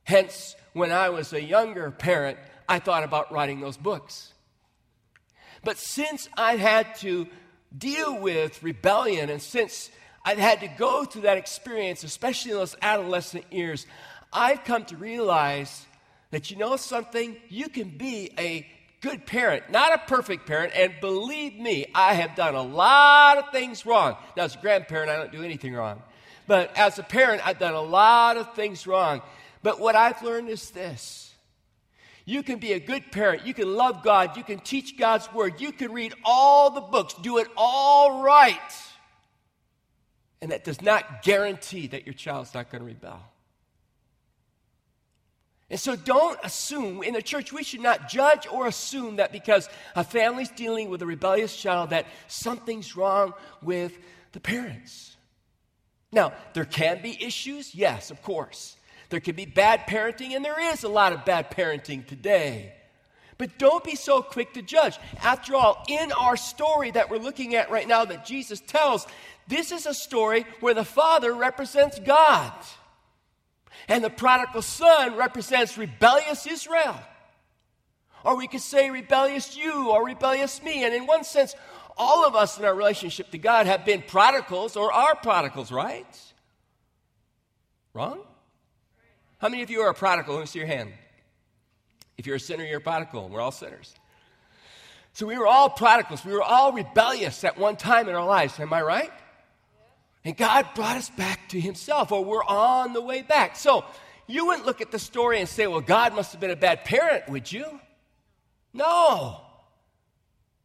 Hence, 0.05 0.55
when 0.73 0.93
I 0.93 1.09
was 1.09 1.33
a 1.33 1.43
younger 1.43 1.91
parent, 1.91 2.39
I 2.69 2.79
thought 2.79 3.05
about 3.05 3.33
writing 3.33 3.61
those 3.61 3.77
books. 3.77 4.33
But 5.63 5.79
since 5.79 6.29
I 6.37 6.57
had 6.57 6.95
to 6.97 7.27
deal 7.77 8.19
with 8.19 8.63
rebellion 8.63 9.31
and 9.31 9.41
since 9.41 9.91
I've 10.25 10.39
had 10.39 10.61
to 10.61 10.69
go 10.69 11.05
through 11.05 11.23
that 11.23 11.39
experience, 11.39 12.05
especially 12.05 12.53
in 12.53 12.59
those 12.59 12.77
adolescent 12.81 13.45
years, 13.53 13.87
I've 14.33 14.65
come 14.65 14.85
to 14.87 14.97
realize 14.97 15.87
that 16.31 16.51
you 16.51 16.57
know 16.57 16.77
something? 16.77 17.37
You 17.49 17.69
can 17.69 17.91
be 17.91 18.31
a 18.39 18.67
good 19.01 19.27
parent, 19.27 19.71
not 19.71 19.95
a 19.95 19.99
perfect 19.99 20.47
parent, 20.47 20.73
and 20.75 20.95
believe 21.01 21.59
me, 21.61 21.87
I 21.95 22.15
have 22.15 22.35
done 22.35 22.55
a 22.55 22.63
lot 22.63 23.39
of 23.39 23.51
things 23.53 23.87
wrong. 23.87 24.17
Now, 24.37 24.45
as 24.45 24.57
a 24.57 24.59
grandparent, 24.59 25.11
I 25.11 25.17
don't 25.17 25.31
do 25.31 25.43
anything 25.45 25.75
wrong. 25.75 26.03
But 26.47 26.77
as 26.77 26.99
a 26.99 27.03
parent, 27.03 27.47
I've 27.47 27.59
done 27.59 27.75
a 27.75 27.83
lot 27.83 28.37
of 28.37 28.55
things 28.55 28.87
wrong. 28.87 29.23
But 29.65 29.81
what 29.81 29.97
I've 29.97 30.23
learned 30.23 30.51
is 30.51 30.71
this 30.71 31.35
you 32.27 32.43
can 32.43 32.59
be 32.59 32.73
a 32.75 32.79
good 32.79 33.11
parent. 33.11 33.47
You 33.47 33.55
can 33.55 33.75
love 33.75 34.03
God. 34.03 34.37
You 34.37 34.45
can 34.45 34.59
teach 34.59 34.99
God's 34.99 35.33
word. 35.33 35.61
You 35.61 35.73
can 35.73 35.91
read 35.91 36.15
all 36.23 36.71
the 36.71 36.83
books, 36.83 37.15
do 37.15 37.39
it 37.39 37.49
all 37.57 38.23
right. 38.23 38.59
And 40.43 40.53
that 40.53 40.65
does 40.65 40.83
not 40.83 41.23
guarantee 41.23 41.87
that 41.89 42.05
your 42.05 42.13
child's 42.13 42.53
not 42.53 42.71
going 42.71 42.81
to 42.81 42.87
rebel. 42.87 43.21
And 45.71 45.81
so 45.81 45.97
don't 45.97 46.39
assume, 46.45 47.03
in 47.03 47.15
the 47.15 47.23
church, 47.23 47.51
we 47.51 47.63
should 47.63 47.81
not 47.81 48.11
judge 48.11 48.47
or 48.47 48.67
assume 48.67 49.17
that 49.17 49.33
because 49.33 49.71
a 49.97 50.05
family's 50.05 50.51
dealing 50.51 50.91
with 50.91 51.01
a 51.01 51.07
rebellious 51.07 51.57
child, 51.57 51.91
that 51.91 52.05
something's 52.29 52.97
wrong 52.97 53.33
with 53.63 53.97
the 54.33 54.41
parents. 54.41 55.17
Now, 56.13 56.35
there 56.53 56.67
can 56.67 57.01
be 57.01 57.25
issues, 57.25 57.75
yes, 57.75 58.11
of 58.11 58.21
course. 58.21 58.77
There 59.15 59.21
can 59.21 59.37
be 59.37 59.47
bad 59.47 59.87
parenting, 59.87 60.35
and 60.35 60.45
there 60.45 60.61
is 60.73 60.83
a 60.83 60.89
lot 60.89 61.13
of 61.13 61.25
bad 61.25 61.53
parenting 61.53 62.05
today. 62.05 62.73
But 63.39 63.61
don't 63.61 63.85
be 63.85 63.95
so 63.95 64.23
quick 64.23 64.55
to 64.55 64.61
judge. 64.61 64.99
After 65.23 65.55
all, 65.55 65.85
in 65.89 66.11
our 66.11 66.37
story 66.37 66.91
that 66.91 67.11
we're 67.11 67.19
looking 67.19 67.55
at 67.55 67.71
right 67.71 67.87
now 67.87 68.05
that 68.05 68.27
Jesus 68.27 68.59
tells, 68.59 69.07
this 69.47 69.71
is 69.71 69.87
a 69.87 69.95
story 69.95 70.47
where 70.59 70.75
the 70.75 70.85
Father 70.85 71.33
represents 71.33 72.01
God. 72.01 72.53
And 73.87 74.03
the 74.03 74.11
prodigal 74.11 74.63
son 74.63 75.15
represents 75.15 75.79
rebellious 75.79 76.45
Israel. 76.49 76.99
Or 78.25 78.37
we 78.37 78.49
could 78.49 78.63
say 78.63 78.91
rebellious 78.91 79.57
you 79.57 79.93
or 79.93 80.05
rebellious 80.05 80.61
me. 80.61 80.83
And 80.83 80.93
in 80.93 81.07
one 81.07 81.23
sense, 81.23 81.55
all 81.97 82.27
of 82.27 82.35
us 82.35 82.59
in 82.59 82.65
our 82.65 82.75
relationship 82.75 83.31
to 83.31 83.39
God 83.39 83.67
have 83.67 83.85
been 83.85 84.03
prodigals 84.03 84.75
or 84.77 84.93
are 84.93 85.15
prodigals, 85.15 85.71
right? 85.71 86.05
Wrong? 87.93 88.19
How 89.45 89.51
many 89.51 89.63
of 89.63 89.69
you 89.69 89.83
are 89.83 89.91
a 89.91 89.95
prodigal? 89.95 90.37
Let 90.37 90.41
me 90.41 90.47
see 90.47 90.59
your 90.59 90.67
hand. 90.67 90.91
If 92.17 92.27
you're 92.27 92.37
a 92.37 92.41
sinner, 92.41 92.65
you're 92.65 92.79
a 92.79 92.81
prodigal. 92.81 93.29
We're 93.29 93.43
all 93.43 93.51
sinners. 93.51 93.95
So 95.13 95.27
we 95.27 95.37
were 95.37 95.47
all 95.47 95.69
prodigals. 95.69 96.25
We 96.25 96.33
were 96.33 96.43
all 96.43 96.73
rebellious 96.73 97.45
at 97.45 97.59
one 97.59 97.77
time 97.77 98.09
in 98.09 98.15
our 98.15 98.25
lives. 98.25 98.59
Am 98.59 98.73
I 98.73 98.81
right? 98.81 99.11
And 100.25 100.35
God 100.35 100.67
brought 100.75 100.97
us 100.97 101.11
back 101.11 101.51
to 101.51 101.61
Himself, 101.61 102.11
or 102.11 102.25
we're 102.25 102.43
on 102.43 102.95
the 102.95 103.03
way 103.03 103.21
back. 103.21 103.57
So 103.57 103.85
you 104.27 104.47
wouldn't 104.47 104.65
look 104.65 104.81
at 104.81 104.91
the 104.91 104.99
story 104.99 105.41
and 105.41 105.47
say, 105.47 105.67
well, 105.67 105.83
God 105.83 106.15
must 106.15 106.33
have 106.33 106.41
been 106.41 106.51
a 106.51 106.57
bad 106.57 106.87
parent, 106.87 107.29
would 107.29 107.53
you? 107.53 107.67
No. 108.73 109.43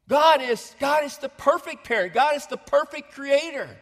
God 0.08 0.42
is, 0.42 0.74
God 0.80 1.04
is 1.04 1.18
the 1.18 1.28
perfect 1.28 1.84
parent, 1.84 2.14
God 2.14 2.38
is 2.38 2.46
the 2.46 2.56
perfect 2.56 3.12
creator. 3.12 3.78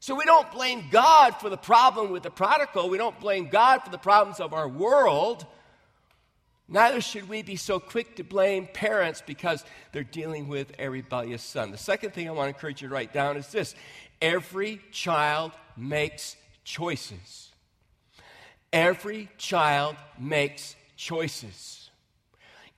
So 0.00 0.14
we 0.14 0.24
don't 0.24 0.50
blame 0.52 0.84
God 0.90 1.32
for 1.32 1.50
the 1.50 1.56
problem 1.56 2.10
with 2.10 2.22
the 2.22 2.30
prodigal. 2.30 2.88
We 2.88 2.98
don't 2.98 3.18
blame 3.18 3.48
God 3.48 3.80
for 3.80 3.90
the 3.90 3.98
problems 3.98 4.40
of 4.40 4.52
our 4.52 4.68
world. 4.68 5.44
Neither 6.68 7.00
should 7.00 7.28
we 7.28 7.42
be 7.42 7.56
so 7.56 7.80
quick 7.80 8.16
to 8.16 8.24
blame 8.24 8.68
parents 8.72 9.22
because 9.26 9.64
they're 9.92 10.04
dealing 10.04 10.48
with 10.48 10.72
a 10.78 10.88
rebellious 10.88 11.42
son. 11.42 11.70
The 11.70 11.78
second 11.78 12.12
thing 12.12 12.28
I 12.28 12.32
want 12.32 12.50
to 12.50 12.54
encourage 12.54 12.82
you 12.82 12.88
to 12.88 12.94
write 12.94 13.12
down 13.12 13.36
is 13.36 13.48
this 13.48 13.74
Every 14.20 14.80
child 14.92 15.52
makes 15.76 16.36
choices. 16.64 17.50
Every 18.72 19.28
child 19.38 19.96
makes 20.18 20.76
choices. 20.96 21.87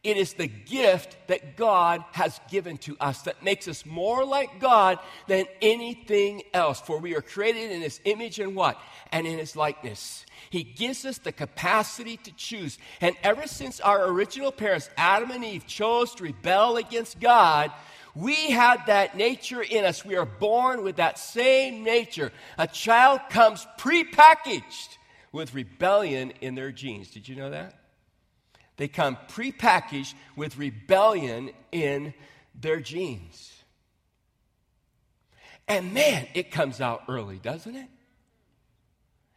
It 0.03 0.17
is 0.17 0.33
the 0.33 0.47
gift 0.47 1.17
that 1.27 1.57
God 1.57 2.03
has 2.13 2.41
given 2.51 2.79
to 2.79 2.97
us 2.99 3.23
that 3.23 3.43
makes 3.43 3.69
us 3.69 3.85
more 3.85 4.25
like 4.25 4.59
God 4.59 4.99
than 5.27 5.45
anything 5.61 6.43
else. 6.55 6.81
For 6.81 6.99
we 6.99 7.15
are 7.15 7.21
created 7.21 7.71
in 7.71 7.83
His 7.83 8.01
image 8.05 8.39
and 8.39 8.57
what? 8.57 8.81
And 9.13 9.27
in 9.27 9.39
His 9.39 9.57
likeness. 9.57 10.25
He 10.49 10.63
gives 10.63 11.05
us 11.05 11.19
the 11.19 11.33
capacity 11.33 12.17
to 12.17 12.33
choose. 12.33 12.79
And 13.03 13.15
ever 13.23 13.47
since 13.47 13.79
our 13.79 14.07
original 14.09 14.53
parents, 14.53 14.89
Adam 14.97 15.33
and 15.33 15.45
Eve, 15.45 15.67
chose 15.67 16.15
to 16.15 16.25
rebel 16.25 16.79
against 16.79 17.21
God, 17.21 17.71
we 18.15 18.51
had 18.51 18.87
that 18.87 19.19
nature 19.19 19.63
in 19.63 19.85
us. 19.85 20.03
We 20.03 20.17
are 20.17 20.25
born 20.25 20.83
with 20.83 20.97
that 20.97 21.19
same 21.19 21.85
nature. 21.85 22.33
A 22.57 22.67
child 22.67 23.21
comes 23.29 23.67
prepackaged 23.79 24.97
with 25.31 25.55
rebellion 25.55 26.33
in 26.41 26.55
their 26.55 26.73
genes. 26.73 27.11
Did 27.11 27.29
you 27.29 27.37
know 27.37 27.51
that? 27.51 27.80
They 28.81 28.89
come 28.89 29.19
prepackaged 29.29 30.15
with 30.37 30.57
rebellion 30.57 31.51
in 31.71 32.15
their 32.59 32.81
genes. 32.81 33.53
And 35.69 35.93
man, 35.93 36.27
it 36.33 36.51
comes 36.51 36.81
out 36.81 37.03
early, 37.07 37.37
doesn't 37.37 37.77
it? 37.77 37.89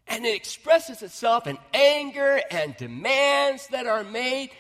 And 0.08 0.26
it 0.26 0.34
expresses 0.34 1.02
itself 1.02 1.46
in 1.46 1.58
anger 1.74 2.40
and 2.52 2.78
demands 2.78 3.68
that 3.68 3.86
are 3.86 4.06
made 4.06 4.52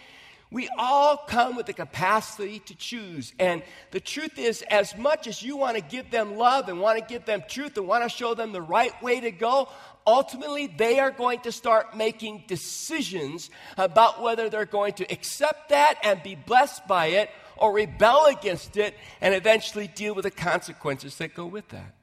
we 0.53 0.69
all 0.77 1.17
come 1.17 1.55
with 1.55 1.65
the 1.65 1.73
capacity 1.73 2.59
to 2.59 2.75
choose. 2.75 3.33
And 3.39 3.63
the 3.89 3.99
truth 3.99 4.37
is, 4.37 4.61
as 4.69 4.95
much 4.95 5.25
as 5.25 5.41
you 5.41 5.57
want 5.57 5.77
to 5.77 5.81
give 5.81 6.11
them 6.11 6.37
love 6.37 6.69
and 6.69 6.79
want 6.79 6.99
to 6.99 7.03
give 7.03 7.25
them 7.25 7.41
truth 7.49 7.75
and 7.75 7.87
want 7.87 8.03
to 8.03 8.09
show 8.09 8.35
them 8.35 8.51
the 8.51 8.61
right 8.61 8.93
way 9.01 9.19
to 9.19 9.31
go, 9.31 9.67
ultimately 10.05 10.67
they 10.67 11.00
are 11.00 11.12
going 11.12 11.39
to 11.41 11.51
start 11.51 11.95
making 11.95 12.43
decisions 12.48 13.50
about 13.77 14.22
whether 14.22 14.50
they're 14.50 14.65
going 14.65 14.93
to 14.93 15.12
accept 15.12 15.69
that 15.69 15.95
and 16.03 16.22
be 16.24 16.36
blessed 16.36 16.88
by 16.88 17.07
it 17.07 17.29
or 17.57 17.74
rebel 17.74 18.25
against 18.25 18.77
it 18.77 18.95
and 19.22 19.33
eventually 19.33 19.88
deal 19.88 20.13
with 20.15 20.24
the 20.24 20.31
consequences 20.31 21.17
that 21.17 21.33
go 21.33 21.45
with 21.45 21.67
that. 21.69 21.95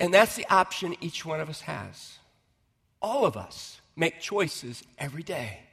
And 0.00 0.14
that's 0.14 0.36
the 0.36 0.46
option 0.48 0.96
each 1.00 1.24
one 1.24 1.40
of 1.40 1.48
us 1.48 1.62
has. 1.62 2.18
All 3.02 3.24
of 3.24 3.36
us 3.36 3.80
make 3.96 4.20
choices 4.20 4.84
every 4.98 5.22
day. 5.22 5.67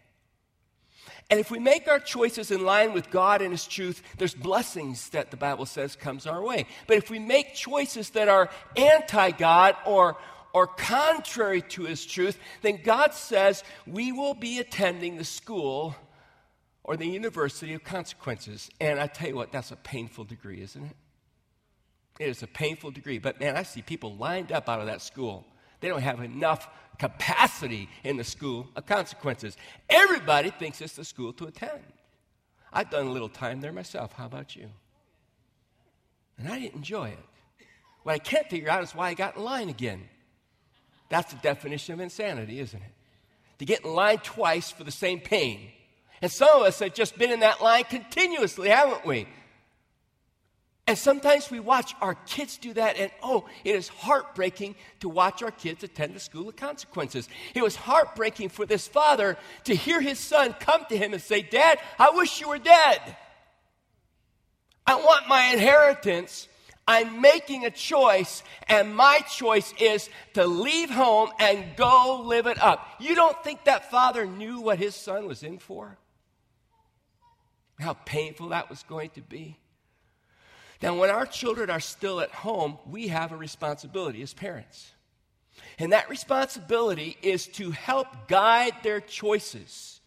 And 1.29 1.39
if 1.39 1.49
we 1.49 1.59
make 1.59 1.87
our 1.87 1.99
choices 1.99 2.51
in 2.51 2.63
line 2.63 2.93
with 2.93 3.09
God 3.09 3.41
and 3.41 3.51
His 3.51 3.65
truth, 3.65 4.01
there's 4.17 4.35
blessings 4.35 5.09
that 5.09 5.31
the 5.31 5.37
Bible 5.37 5.65
says 5.65 5.95
comes 5.95 6.27
our 6.27 6.43
way. 6.43 6.67
But 6.87 6.97
if 6.97 7.09
we 7.09 7.19
make 7.19 7.55
choices 7.55 8.11
that 8.11 8.27
are 8.27 8.49
anti-God 8.75 9.75
or 9.85 10.17
or 10.55 10.67
contrary 10.67 11.61
to 11.61 11.83
his 11.83 12.05
truth, 12.05 12.39
then 12.61 12.79
God 12.81 13.13
says 13.13 13.61
we 13.85 14.13
will 14.13 14.33
be 14.33 14.59
attending 14.59 15.17
the 15.17 15.25
school 15.25 15.93
or 16.81 16.95
the 16.95 17.05
university 17.05 17.73
of 17.73 17.83
consequences. 17.83 18.69
And 18.79 18.97
I 18.97 19.07
tell 19.07 19.27
you 19.27 19.35
what, 19.35 19.51
that's 19.51 19.71
a 19.71 19.75
painful 19.75 20.23
degree, 20.23 20.61
isn't 20.61 20.81
it? 20.81 20.95
It 22.21 22.29
is 22.29 22.41
a 22.41 22.47
painful 22.47 22.91
degree. 22.91 23.19
But 23.19 23.37
man, 23.41 23.57
I 23.57 23.63
see 23.63 23.81
people 23.81 24.15
lined 24.15 24.53
up 24.53 24.69
out 24.69 24.79
of 24.79 24.85
that 24.85 25.01
school. 25.01 25.45
They 25.81 25.89
don't 25.89 26.01
have 26.01 26.21
enough 26.21 26.69
capacity 26.95 27.89
in 28.03 28.17
the 28.17 28.23
school 28.23 28.67
of 28.75 28.85
consequences. 28.85 29.57
Everybody 29.89 30.49
thinks 30.49 30.81
it's 30.81 30.93
the 30.93 31.05
school 31.05 31.33
to 31.33 31.45
attend. 31.45 31.83
I've 32.71 32.89
done 32.89 33.07
a 33.07 33.11
little 33.11 33.29
time 33.29 33.61
there 33.61 33.71
myself. 33.71 34.13
How 34.13 34.25
about 34.25 34.55
you? 34.55 34.69
And 36.37 36.47
I 36.47 36.59
didn't 36.59 36.75
enjoy 36.75 37.09
it. 37.09 37.19
What 38.03 38.13
I 38.13 38.19
can't 38.19 38.49
figure 38.49 38.69
out 38.69 38.83
is 38.83 38.93
why 38.93 39.09
I 39.09 39.13
got 39.13 39.37
in 39.37 39.43
line 39.43 39.69
again. 39.69 40.09
That's 41.09 41.31
the 41.31 41.39
definition 41.39 41.93
of 41.93 41.99
insanity, 41.99 42.59
isn't 42.59 42.81
it? 42.81 42.91
To 43.59 43.65
get 43.65 43.85
in 43.85 43.93
line 43.93 44.17
twice 44.17 44.71
for 44.71 44.83
the 44.83 44.91
same 44.91 45.19
pain. 45.19 45.69
And 46.21 46.31
some 46.31 46.49
of 46.49 46.63
us 46.63 46.79
have 46.79 46.93
just 46.93 47.17
been 47.17 47.31
in 47.31 47.39
that 47.41 47.61
line 47.61 47.83
continuously, 47.85 48.69
haven't 48.69 49.05
we? 49.05 49.27
And 50.87 50.97
sometimes 50.97 51.49
we 51.49 51.59
watch 51.59 51.95
our 51.99 52.13
kids 52.13 52.57
do 52.57 52.73
that, 52.73 52.97
and 52.97 53.11
oh, 53.23 53.45
it 53.63 53.75
is 53.75 53.87
heartbreaking 53.87 54.75
to 54.99 55.09
watch 55.09 55.41
our 55.41 55.49
kids 55.49 55.83
attend 55.83 56.13
the 56.13 56.19
school 56.19 56.47
of 56.47 56.55
consequences. 56.55 57.27
It 57.55 57.63
was 57.63 57.75
heartbreaking 57.75 58.49
for 58.49 58.67
this 58.67 58.87
father 58.87 59.35
to 59.63 59.75
hear 59.75 59.99
his 59.99 60.19
son 60.19 60.53
come 60.59 60.85
to 60.89 60.97
him 60.97 61.13
and 61.13 61.21
say, 61.21 61.41
Dad, 61.41 61.79
I 61.97 62.11
wish 62.11 62.39
you 62.39 62.49
were 62.49 62.59
dead. 62.59 63.17
I 64.85 64.95
want 64.97 65.27
my 65.27 65.53
inheritance. 65.53 66.47
I'm 66.87 67.19
making 67.19 67.65
a 67.65 67.71
choice, 67.71 68.43
and 68.69 68.95
my 68.95 69.21
choice 69.21 69.73
is 69.79 70.07
to 70.35 70.45
leave 70.45 70.91
home 70.91 71.31
and 71.39 71.75
go 71.75 72.21
live 72.27 72.45
it 72.45 72.61
up. 72.61 72.87
You 72.99 73.15
don't 73.15 73.43
think 73.43 73.63
that 73.63 73.89
father 73.89 74.27
knew 74.27 74.61
what 74.61 74.77
his 74.77 74.93
son 74.93 75.25
was 75.25 75.41
in 75.41 75.57
for? 75.57 75.97
How 77.79 77.93
painful 77.93 78.49
that 78.49 78.69
was 78.69 78.83
going 78.83 79.09
to 79.11 79.21
be? 79.21 79.57
Now, 80.81 80.95
when 80.95 81.09
our 81.09 81.25
children 81.25 81.69
are 81.69 81.79
still 81.79 82.19
at 82.19 82.31
home, 82.31 82.77
we 82.89 83.07
have 83.07 83.31
a 83.31 83.37
responsibility 83.37 84.21
as 84.21 84.33
parents. 84.33 84.91
And 85.79 85.93
that 85.93 86.09
responsibility 86.09 87.17
is 87.21 87.47
to 87.47 87.71
help 87.71 88.27
guide 88.27 88.73
their 88.83 88.99
choices, 88.99 89.99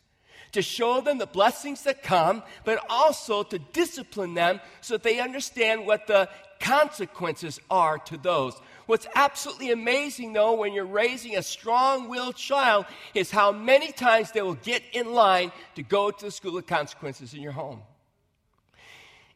to 0.52 0.62
show 0.62 1.00
them 1.00 1.18
the 1.18 1.26
blessings 1.26 1.84
that 1.84 2.02
come, 2.02 2.42
but 2.64 2.84
also 2.88 3.42
to 3.44 3.58
discipline 3.58 4.34
them 4.34 4.60
so 4.80 4.94
that 4.94 5.02
they 5.02 5.20
understand 5.20 5.86
what 5.86 6.06
the 6.06 6.28
consequences 6.60 7.60
are 7.70 7.98
to 7.98 8.16
those. 8.16 8.58
What's 8.86 9.06
absolutely 9.14 9.70
amazing, 9.70 10.32
though, 10.32 10.54
when 10.54 10.72
you're 10.72 10.86
raising 10.86 11.36
a 11.36 11.42
strong 11.42 12.08
willed 12.08 12.36
child 12.36 12.86
is 13.14 13.30
how 13.30 13.52
many 13.52 13.92
times 13.92 14.32
they 14.32 14.40
will 14.40 14.54
get 14.54 14.82
in 14.92 15.12
line 15.12 15.52
to 15.74 15.82
go 15.82 16.10
to 16.10 16.24
the 16.24 16.30
school 16.30 16.56
of 16.56 16.66
consequences 16.66 17.34
in 17.34 17.42
your 17.42 17.52
home. 17.52 17.82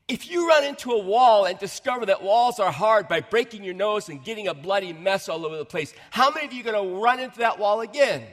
If 0.08 0.30
you 0.30 0.48
run 0.48 0.64
into 0.64 0.90
a 0.90 1.02
wall 1.02 1.44
and 1.44 1.58
discover 1.58 2.06
that 2.06 2.22
walls 2.22 2.58
are 2.58 2.72
hard 2.72 3.08
by 3.08 3.20
breaking 3.20 3.64
your 3.64 3.74
nose 3.74 4.08
and 4.08 4.22
getting 4.22 4.48
a 4.48 4.54
bloody 4.54 4.92
mess 4.92 5.28
all 5.28 5.46
over 5.46 5.56
the 5.56 5.64
place, 5.64 5.94
how 6.10 6.30
many 6.30 6.46
of 6.46 6.52
you 6.52 6.60
are 6.60 6.72
going 6.72 6.88
to 6.88 6.96
run 7.00 7.20
into 7.20 7.38
that 7.38 7.58
wall 7.58 7.80
again? 7.80 8.24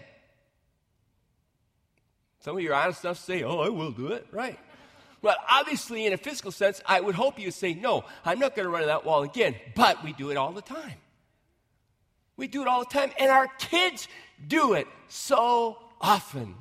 Some 2.41 2.57
of 2.57 2.63
you 2.63 2.71
are 2.71 2.81
honest 2.81 3.03
enough 3.03 3.17
to 3.17 3.23
say, 3.23 3.43
Oh, 3.43 3.59
I 3.59 3.69
will 3.69 3.91
do 3.91 4.07
it. 4.07 4.25
Right. 4.31 4.57
Well, 5.21 5.35
obviously, 5.49 6.05
in 6.05 6.13
a 6.13 6.17
physical 6.17 6.51
sense, 6.51 6.81
I 6.85 7.01
would 7.01 7.15
hope 7.15 7.39
you 7.39 7.51
say, 7.51 7.73
No, 7.73 8.05
I'm 8.25 8.39
not 8.39 8.55
going 8.55 8.65
to 8.65 8.69
run 8.69 8.81
into 8.81 8.87
that 8.87 9.05
wall 9.05 9.23
again. 9.23 9.55
But 9.75 10.03
we 10.03 10.13
do 10.13 10.31
it 10.31 10.37
all 10.37 10.51
the 10.51 10.61
time. 10.61 10.95
We 12.37 12.47
do 12.47 12.61
it 12.61 12.67
all 12.67 12.79
the 12.79 12.85
time. 12.85 13.11
And 13.19 13.29
our 13.29 13.47
kids 13.59 14.07
do 14.47 14.73
it 14.73 14.87
so 15.09 15.77
often. 15.99 16.55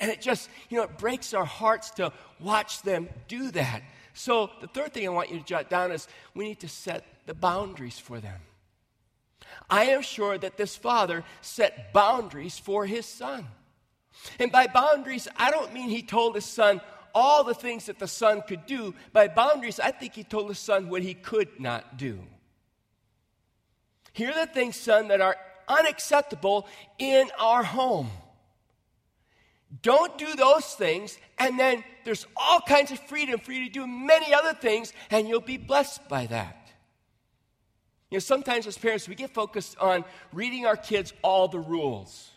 And 0.00 0.10
it 0.10 0.20
just, 0.20 0.48
you 0.68 0.78
know, 0.78 0.84
it 0.84 0.96
breaks 0.96 1.34
our 1.34 1.44
hearts 1.44 1.90
to 1.92 2.12
watch 2.38 2.82
them 2.82 3.08
do 3.26 3.50
that. 3.50 3.82
So 4.14 4.50
the 4.60 4.66
third 4.66 4.92
thing 4.92 5.06
I 5.06 5.10
want 5.10 5.30
you 5.30 5.38
to 5.38 5.44
jot 5.44 5.70
down 5.70 5.92
is 5.92 6.08
we 6.34 6.44
need 6.44 6.60
to 6.60 6.68
set 6.68 7.04
the 7.26 7.34
boundaries 7.34 7.98
for 7.98 8.20
them. 8.20 8.40
I 9.70 9.86
am 9.86 10.02
sure 10.02 10.38
that 10.38 10.56
this 10.56 10.76
father 10.76 11.24
set 11.40 11.92
boundaries 11.92 12.58
for 12.58 12.86
his 12.86 13.06
son. 13.06 13.46
And 14.38 14.50
by 14.50 14.66
boundaries, 14.66 15.28
I 15.36 15.50
don't 15.50 15.72
mean 15.72 15.88
he 15.88 16.02
told 16.02 16.34
his 16.34 16.44
son 16.44 16.80
all 17.14 17.44
the 17.44 17.54
things 17.54 17.86
that 17.86 17.98
the 17.98 18.08
son 18.08 18.42
could 18.42 18.66
do. 18.66 18.94
By 19.12 19.28
boundaries, 19.28 19.80
I 19.80 19.90
think 19.90 20.14
he 20.14 20.24
told 20.24 20.48
his 20.48 20.58
son 20.58 20.88
what 20.88 21.02
he 21.02 21.14
could 21.14 21.60
not 21.60 21.96
do. 21.96 22.20
Here 24.12 24.30
are 24.30 24.46
the 24.46 24.52
things, 24.52 24.76
son, 24.76 25.08
that 25.08 25.20
are 25.20 25.36
unacceptable 25.68 26.66
in 26.98 27.28
our 27.38 27.62
home. 27.62 28.10
Don't 29.82 30.16
do 30.16 30.34
those 30.34 30.64
things, 30.74 31.18
and 31.38 31.58
then 31.58 31.84
there's 32.04 32.26
all 32.36 32.60
kinds 32.60 32.90
of 32.90 32.98
freedom 33.00 33.38
for 33.38 33.52
you 33.52 33.66
to 33.66 33.70
do 33.70 33.86
many 33.86 34.32
other 34.32 34.54
things, 34.54 34.92
and 35.10 35.28
you'll 35.28 35.40
be 35.40 35.58
blessed 35.58 36.08
by 36.08 36.26
that. 36.26 36.58
You 38.10 38.16
know, 38.16 38.20
sometimes 38.20 38.66
as 38.66 38.78
parents, 38.78 39.06
we 39.06 39.14
get 39.14 39.34
focused 39.34 39.76
on 39.78 40.04
reading 40.32 40.64
our 40.64 40.76
kids 40.76 41.12
all 41.22 41.48
the 41.48 41.58
rules. 41.58 42.30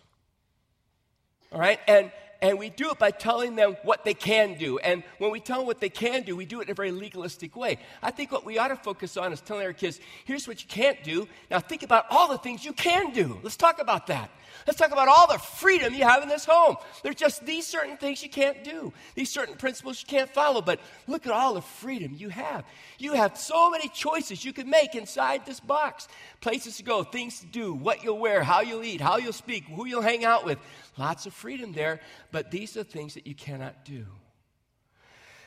All 1.54 1.60
right? 1.60 1.80
And, 1.88 2.12
and 2.42 2.60
we 2.60 2.70
do 2.70 2.90
it 2.90 3.00
by 3.00 3.12
telling 3.12 3.56
them 3.56 3.78
what 3.84 4.04
they 4.04 4.14
can 4.14 4.58
do. 4.58 4.80
And 4.80 5.04
when 5.18 5.32
we 5.32 5.40
tell 5.40 5.60
them 5.60 5.68
what 5.68 5.80
they 5.80 5.90
can 5.90 6.24
do, 6.24 6.36
we 6.36 6.46
do 6.46 6.60
it 6.60 6.64
in 6.64 6.72
a 6.72 6.74
very 6.74 6.92
legalistic 6.92 7.56
way. 7.56 7.78
I 8.04 8.12
think 8.12 8.34
what 8.34 8.46
we 8.46 8.58
ought 8.58 8.70
to 8.70 8.76
focus 8.76 9.16
on 9.16 9.32
is 9.32 9.40
telling 9.40 9.66
our 9.66 9.72
kids, 9.72 10.02
here's 10.26 10.46
what 10.46 10.62
you 10.62 10.68
can't 10.68 11.02
do. 11.04 11.30
Now 11.50 11.60
think 11.60 11.84
about 11.84 12.06
all 12.10 12.28
the 12.28 12.38
things 12.38 12.66
you 12.66 12.74
can 12.74 13.14
do. 13.14 13.40
Let's 13.42 13.58
talk 13.58 13.80
about 13.80 14.08
that. 14.08 14.30
Let's 14.68 14.77
talk 14.77 14.91
about 14.91 15.08
all 15.08 15.27
the 15.27 15.39
freedom 15.39 15.94
you 15.94 16.03
have 16.03 16.24
in 16.24 16.30
this 16.30 16.46
home. 16.46 16.75
There's 17.03 17.15
just 17.15 17.46
these 17.46 17.65
certain 17.65 17.98
things 17.98 18.22
you 18.24 18.30
can't 18.30 18.63
do, 18.63 18.94
these 19.15 19.30
certain 19.30 19.56
principles 19.56 20.01
you 20.01 20.08
can't 20.08 20.30
follow, 20.30 20.62
but 20.62 20.80
look 21.08 21.25
at 21.25 21.32
all 21.32 21.53
the 21.53 21.62
freedom 21.62 22.13
you 22.15 22.30
have. 22.30 22.65
You 23.00 23.13
have 23.13 23.38
so 23.38 23.70
many 23.70 23.89
choices 23.89 24.46
you 24.46 24.53
can 24.53 24.70
make 24.70 24.96
inside 24.96 25.46
this 25.46 25.60
box 25.60 26.08
places 26.41 26.77
to 26.77 26.84
go, 26.84 27.03
things 27.03 27.39
to 27.39 27.46
do, 27.46 27.74
what 27.74 28.03
you'll 28.03 28.20
wear, 28.20 28.44
how 28.44 28.62
you'll 28.62 28.84
eat, 28.84 29.01
how 29.01 29.18
you'll 29.18 29.34
speak, 29.34 29.63
who 29.65 29.86
you'll 29.86 30.01
hang 30.01 30.25
out 30.25 30.46
with. 30.46 30.60
Lots 30.98 31.25
of 31.25 31.34
freedom 31.34 31.74
there, 31.74 32.00
but 32.32 32.51
these 32.51 32.77
are 32.77 32.84
things 32.84 33.15
that 33.15 33.25
you 33.27 33.36
cannot 33.36 33.86
do. 33.86 34.06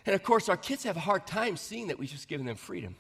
And 0.07 0.15
of 0.15 0.23
course, 0.23 0.49
our 0.49 0.57
kids 0.57 0.85
have 0.85 0.97
a 0.97 1.01
hard 1.01 1.27
time 1.27 1.57
seeing 1.57 1.89
that 1.89 1.99
we've 1.99 2.11
just 2.11 2.29
given 2.29 2.47
them 2.47 2.57
freedom. 2.57 2.97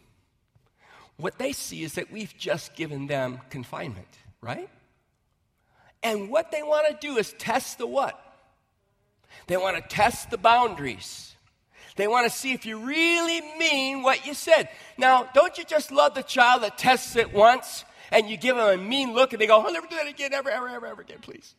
What 1.16 1.38
they 1.38 1.52
see 1.52 1.82
is 1.82 1.94
that 1.94 2.10
we've 2.10 2.36
just 2.36 2.74
given 2.74 3.06
them 3.06 3.40
confinement, 3.50 4.08
right? 4.40 4.68
And 6.04 6.28
what 6.28 6.52
they 6.52 6.62
want 6.62 6.86
to 6.88 7.06
do 7.06 7.16
is 7.16 7.32
test 7.38 7.78
the 7.78 7.86
what? 7.86 8.20
They 9.46 9.56
want 9.56 9.76
to 9.76 9.82
test 9.82 10.30
the 10.30 10.36
boundaries. 10.36 11.34
They 11.96 12.06
want 12.06 12.30
to 12.30 12.36
see 12.36 12.52
if 12.52 12.66
you 12.66 12.78
really 12.78 13.40
mean 13.58 14.02
what 14.02 14.26
you 14.26 14.34
said. 14.34 14.68
Now, 14.98 15.28
don't 15.34 15.56
you 15.56 15.64
just 15.64 15.90
love 15.90 16.14
the 16.14 16.22
child 16.22 16.62
that 16.62 16.76
tests 16.76 17.16
it 17.16 17.32
once 17.32 17.84
and 18.10 18.28
you 18.28 18.36
give 18.36 18.56
them 18.56 18.68
a 18.68 18.76
mean 18.76 19.14
look 19.14 19.32
and 19.32 19.40
they 19.40 19.46
go, 19.46 19.60
I'll 19.60 19.72
never 19.72 19.86
do 19.86 19.96
that 19.96 20.06
again, 20.06 20.34
ever, 20.34 20.50
ever, 20.50 20.68
ever, 20.68 20.86
ever 20.86 21.02
again, 21.02 21.18
please? 21.22 21.54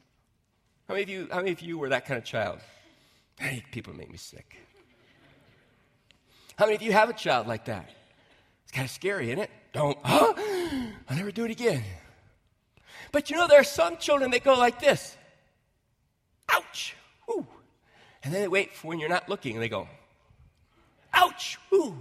How 0.88 0.94
many 0.94 1.04
of 1.04 1.10
you, 1.10 1.28
how 1.32 1.38
many 1.38 1.52
of 1.52 1.62
you 1.62 1.80
were 1.80 1.90
that 1.90 2.06
kind 2.06 2.18
of 2.18 2.24
child? 2.24 2.60
Hey, 3.40 3.64
people 3.72 3.96
make 3.96 4.12
me 4.12 4.18
sick. 4.18 4.58
How 6.58 6.66
many 6.66 6.76
of 6.76 6.82
you 6.84 6.92
have 6.92 7.10
a 7.10 7.14
child 7.14 7.48
like 7.48 7.66
that? 7.66 7.90
It's 8.64 8.72
kind 8.72 8.86
of 8.86 8.92
scary, 8.92 9.32
isn't 9.32 9.40
it? 9.40 9.50
Don't, 9.74 9.98
huh? 10.04 10.34
I'll 11.10 11.18
never 11.18 11.32
do 11.32 11.46
it 11.46 11.52
again. 11.52 11.84
But 13.16 13.30
you 13.30 13.38
know, 13.38 13.48
there 13.48 13.62
are 13.62 13.64
some 13.64 13.96
children 13.96 14.32
that 14.32 14.44
go 14.44 14.56
like 14.56 14.82
this 14.82 15.16
ouch, 16.50 16.98
ooh. 17.30 17.48
And 18.22 18.34
then 18.34 18.42
they 18.42 18.48
wait 18.50 18.76
for 18.76 18.90
when 18.90 19.00
you're 19.00 19.08
not 19.08 19.30
looking 19.30 19.54
and 19.54 19.64
they 19.64 19.70
go, 19.70 19.88
ouch, 21.14 21.58
ooh. 21.74 21.96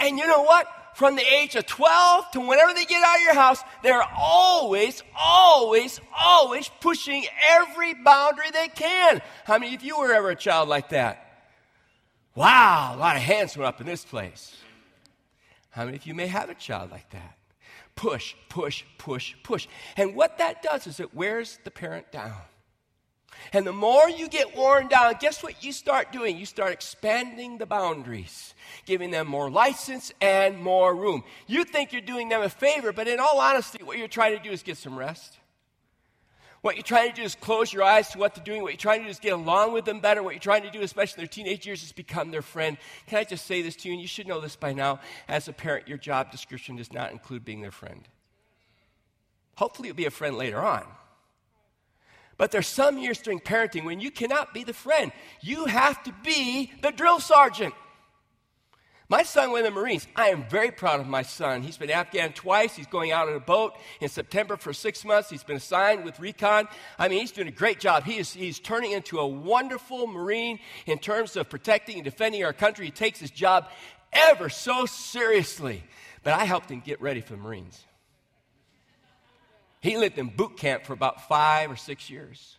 And 0.00 0.18
you 0.18 0.26
know 0.26 0.42
what? 0.42 0.66
From 0.94 1.16
the 1.16 1.22
age 1.22 1.54
of 1.54 1.66
12 1.66 2.30
to 2.30 2.40
whenever 2.40 2.72
they 2.72 2.86
get 2.86 3.04
out 3.04 3.16
of 3.16 3.22
your 3.24 3.34
house, 3.34 3.60
they're 3.82 4.08
always, 4.16 5.02
always, 5.14 6.00
always 6.18 6.70
pushing 6.80 7.26
every 7.46 7.92
boundary 7.92 8.50
they 8.50 8.68
can. 8.68 9.20
How 9.44 9.58
many 9.58 9.74
of 9.74 9.82
you 9.82 9.98
were 9.98 10.14
ever 10.14 10.30
a 10.30 10.34
child 10.34 10.70
like 10.70 10.88
that? 10.88 11.44
Wow, 12.34 12.94
a 12.94 12.96
lot 12.96 13.16
of 13.16 13.22
hands 13.22 13.54
went 13.54 13.68
up 13.68 13.82
in 13.82 13.86
this 13.86 14.02
place. 14.02 14.56
How 15.68 15.84
many 15.84 15.98
of 15.98 16.06
you 16.06 16.14
may 16.14 16.28
have 16.28 16.48
a 16.48 16.54
child 16.54 16.90
like 16.90 17.10
that? 17.10 17.36
Push, 17.96 18.34
push, 18.48 18.84
push, 18.98 19.34
push. 19.42 19.66
And 19.96 20.14
what 20.14 20.38
that 20.38 20.62
does 20.62 20.86
is 20.86 21.00
it 21.00 21.14
wears 21.14 21.58
the 21.64 21.70
parent 21.70 22.10
down. 22.12 22.36
And 23.52 23.66
the 23.66 23.72
more 23.72 24.08
you 24.08 24.28
get 24.28 24.56
worn 24.56 24.88
down, 24.88 25.14
guess 25.20 25.42
what 25.42 25.64
you 25.64 25.72
start 25.72 26.12
doing? 26.12 26.36
You 26.36 26.46
start 26.46 26.72
expanding 26.72 27.58
the 27.58 27.66
boundaries, 27.66 28.54
giving 28.86 29.10
them 29.10 29.26
more 29.26 29.50
license 29.50 30.12
and 30.20 30.58
more 30.58 30.94
room. 30.94 31.24
You 31.46 31.64
think 31.64 31.92
you're 31.92 32.00
doing 32.00 32.28
them 32.28 32.42
a 32.42 32.48
favor, 32.48 32.92
but 32.92 33.08
in 33.08 33.20
all 33.20 33.40
honesty, 33.40 33.82
what 33.82 33.98
you're 33.98 34.08
trying 34.08 34.36
to 34.36 34.42
do 34.42 34.50
is 34.50 34.62
get 34.62 34.76
some 34.76 34.96
rest. 34.96 35.38
What 36.64 36.76
you're 36.76 36.82
trying 36.82 37.10
to 37.10 37.14
do 37.14 37.22
is 37.22 37.34
close 37.34 37.74
your 37.74 37.82
eyes 37.82 38.08
to 38.12 38.18
what 38.18 38.34
they're 38.34 38.42
doing. 38.42 38.62
What 38.62 38.72
you're 38.72 38.78
trying 38.78 39.00
to 39.00 39.04
do 39.04 39.10
is 39.10 39.18
get 39.18 39.34
along 39.34 39.74
with 39.74 39.84
them 39.84 40.00
better. 40.00 40.22
What 40.22 40.32
you're 40.32 40.40
trying 40.40 40.62
to 40.62 40.70
do, 40.70 40.80
especially 40.80 41.20
in 41.20 41.26
their 41.26 41.28
teenage 41.28 41.66
years, 41.66 41.82
is 41.82 41.92
become 41.92 42.30
their 42.30 42.40
friend. 42.40 42.78
Can 43.06 43.18
I 43.18 43.24
just 43.24 43.44
say 43.44 43.60
this 43.60 43.76
to 43.76 43.88
you? 43.88 43.92
And 43.92 44.00
you 44.00 44.08
should 44.08 44.26
know 44.26 44.40
this 44.40 44.56
by 44.56 44.72
now. 44.72 45.00
As 45.28 45.46
a 45.46 45.52
parent, 45.52 45.88
your 45.88 45.98
job 45.98 46.30
description 46.30 46.76
does 46.76 46.90
not 46.90 47.12
include 47.12 47.44
being 47.44 47.60
their 47.60 47.70
friend. 47.70 48.08
Hopefully, 49.56 49.88
you'll 49.88 49.96
be 49.96 50.06
a 50.06 50.10
friend 50.10 50.38
later 50.38 50.62
on. 50.62 50.86
But 52.38 52.50
there's 52.50 52.66
some 52.66 52.96
years 52.96 53.18
during 53.18 53.40
parenting 53.40 53.84
when 53.84 54.00
you 54.00 54.10
cannot 54.10 54.54
be 54.54 54.64
the 54.64 54.72
friend. 54.72 55.12
You 55.42 55.66
have 55.66 56.02
to 56.04 56.14
be 56.24 56.72
the 56.80 56.92
drill 56.92 57.20
sergeant. 57.20 57.74
My 59.14 59.22
son 59.22 59.52
went 59.52 59.64
in 59.64 59.72
the 59.72 59.80
Marines. 59.80 60.08
I 60.16 60.30
am 60.30 60.42
very 60.48 60.72
proud 60.72 60.98
of 60.98 61.06
my 61.06 61.22
son. 61.22 61.62
He's 61.62 61.76
been 61.76 61.88
Afghan 61.88 62.32
twice. 62.32 62.74
He's 62.74 62.88
going 62.88 63.12
out 63.12 63.28
on 63.28 63.36
a 63.36 63.38
boat 63.38 63.74
in 64.00 64.08
September 64.08 64.56
for 64.56 64.72
six 64.72 65.04
months. 65.04 65.30
He's 65.30 65.44
been 65.44 65.58
assigned 65.58 66.04
with 66.04 66.18
recon. 66.18 66.66
I 66.98 67.06
mean, 67.06 67.20
he's 67.20 67.30
doing 67.30 67.46
a 67.46 67.52
great 67.52 67.78
job. 67.78 68.02
He 68.02 68.18
is, 68.18 68.32
he's 68.32 68.58
turning 68.58 68.90
into 68.90 69.20
a 69.20 69.26
wonderful 69.28 70.08
Marine 70.08 70.58
in 70.86 70.98
terms 70.98 71.36
of 71.36 71.48
protecting 71.48 71.94
and 71.94 72.04
defending 72.04 72.42
our 72.44 72.52
country. 72.52 72.86
He 72.86 72.90
takes 72.90 73.20
his 73.20 73.30
job 73.30 73.68
ever 74.12 74.48
so 74.48 74.84
seriously. 74.84 75.84
But 76.24 76.34
I 76.34 76.44
helped 76.44 76.68
him 76.68 76.82
get 76.84 77.00
ready 77.00 77.20
for 77.20 77.34
the 77.34 77.40
Marines. 77.40 77.84
He 79.80 79.96
lived 79.96 80.18
in 80.18 80.26
boot 80.26 80.56
camp 80.56 80.86
for 80.86 80.92
about 80.92 81.28
five 81.28 81.70
or 81.70 81.76
six 81.76 82.10
years. 82.10 82.56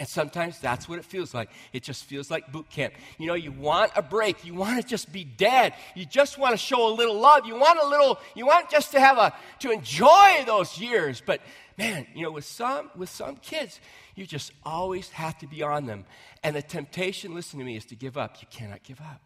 And 0.00 0.08
sometimes 0.08 0.60
that's 0.60 0.88
what 0.88 1.00
it 1.00 1.04
feels 1.04 1.34
like. 1.34 1.50
It 1.72 1.82
just 1.82 2.04
feels 2.04 2.30
like 2.30 2.52
boot 2.52 2.70
camp. 2.70 2.94
You 3.18 3.26
know, 3.26 3.34
you 3.34 3.50
want 3.50 3.90
a 3.96 4.02
break. 4.02 4.44
You 4.44 4.54
want 4.54 4.80
to 4.80 4.86
just 4.86 5.12
be 5.12 5.24
dead. 5.24 5.74
You 5.96 6.04
just 6.04 6.38
want 6.38 6.52
to 6.52 6.56
show 6.56 6.88
a 6.88 6.94
little 6.94 7.18
love. 7.18 7.46
You 7.46 7.56
want 7.56 7.80
a 7.82 7.86
little, 7.88 8.20
you 8.36 8.46
want 8.46 8.70
just 8.70 8.92
to 8.92 9.00
have 9.00 9.18
a, 9.18 9.34
to 9.58 9.72
enjoy 9.72 10.44
those 10.46 10.78
years. 10.78 11.20
But 11.24 11.40
man, 11.76 12.06
you 12.14 12.22
know, 12.22 12.30
with 12.30 12.44
some, 12.44 12.90
with 12.94 13.08
some 13.08 13.36
kids, 13.36 13.80
you 14.14 14.24
just 14.24 14.52
always 14.64 15.10
have 15.10 15.36
to 15.38 15.48
be 15.48 15.62
on 15.64 15.86
them. 15.86 16.04
And 16.44 16.54
the 16.54 16.62
temptation, 16.62 17.34
listen 17.34 17.58
to 17.58 17.64
me, 17.64 17.76
is 17.76 17.86
to 17.86 17.96
give 17.96 18.16
up. 18.16 18.36
You 18.40 18.46
cannot 18.50 18.84
give 18.84 19.00
up. 19.00 19.20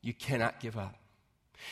You 0.00 0.14
cannot 0.14 0.58
give 0.58 0.78
up. 0.78 0.96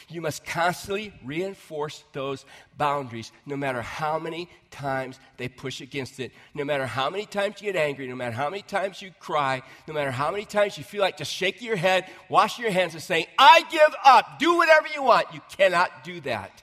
You 0.08 0.20
must 0.20 0.44
constantly 0.44 1.12
reinforce 1.24 2.04
those 2.12 2.44
boundaries, 2.76 3.32
no 3.46 3.56
matter 3.56 3.82
how 3.82 4.18
many 4.18 4.48
times 4.70 5.18
they 5.36 5.48
push 5.48 5.80
against 5.80 6.20
it, 6.20 6.32
no 6.54 6.64
matter 6.64 6.86
how 6.86 7.10
many 7.10 7.26
times 7.26 7.60
you 7.60 7.72
get 7.72 7.80
angry, 7.80 8.06
no 8.06 8.16
matter 8.16 8.34
how 8.34 8.50
many 8.50 8.62
times 8.62 9.00
you 9.02 9.10
cry, 9.20 9.62
no 9.86 9.94
matter 9.94 10.10
how 10.10 10.30
many 10.30 10.44
times 10.44 10.78
you 10.78 10.84
feel 10.84 11.00
like 11.00 11.16
just 11.16 11.32
shaking 11.32 11.66
your 11.66 11.76
head, 11.76 12.06
washing 12.28 12.62
your 12.62 12.72
hands, 12.72 12.94
and 12.94 13.02
saying, 13.02 13.26
I 13.38 13.64
give 13.70 13.94
up, 14.04 14.38
do 14.38 14.56
whatever 14.56 14.88
you 14.94 15.02
want. 15.02 15.26
You 15.32 15.40
cannot 15.56 16.04
do 16.04 16.20
that. 16.22 16.62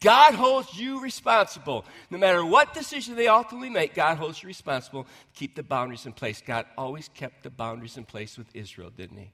God 0.00 0.34
holds 0.34 0.78
you 0.78 1.00
responsible. 1.00 1.84
No 2.10 2.18
matter 2.18 2.44
what 2.44 2.74
decision 2.74 3.14
they 3.14 3.28
ultimately 3.28 3.70
make, 3.70 3.94
God 3.94 4.18
holds 4.18 4.42
you 4.42 4.46
responsible 4.46 5.06
keep 5.34 5.54
the 5.54 5.62
boundaries 5.62 6.06
in 6.06 6.12
place. 6.12 6.42
God 6.44 6.66
always 6.76 7.08
kept 7.08 7.42
the 7.42 7.50
boundaries 7.50 7.96
in 7.96 8.04
place 8.04 8.36
with 8.36 8.48
Israel, 8.54 8.90
didn't 8.90 9.18
He? 9.18 9.30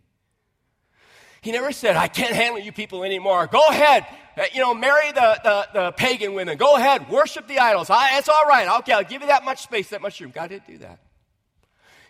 He 1.43 1.51
never 1.51 1.73
said, 1.73 1.97
I 1.97 2.07
can't 2.07 2.35
handle 2.35 2.61
you 2.61 2.71
people 2.71 3.03
anymore. 3.03 3.49
Go 3.49 3.67
ahead, 3.69 4.07
uh, 4.39 4.45
you 4.55 4.61
know, 4.61 4.75
marry 4.75 5.11
the, 5.11 5.41
the, 5.43 5.69
the 5.75 5.93
pagan 5.93 6.35
women. 6.35 6.57
Go 6.57 6.77
ahead, 6.77 7.11
worship 7.11 7.49
the 7.49 7.59
idols. 7.59 7.91
I, 7.91 8.17
it's 8.19 8.29
all 8.29 8.47
right. 8.47 8.79
Okay, 8.79 8.93
I'll 8.93 9.03
give 9.03 9.23
you 9.23 9.29
that 9.29 9.45
much 9.45 9.63
space, 9.63 9.89
that 9.91 10.01
much 10.01 10.21
room. 10.21 10.31
God 10.33 10.51
didn't 10.51 10.69
do 10.69 10.79
that. 10.79 11.01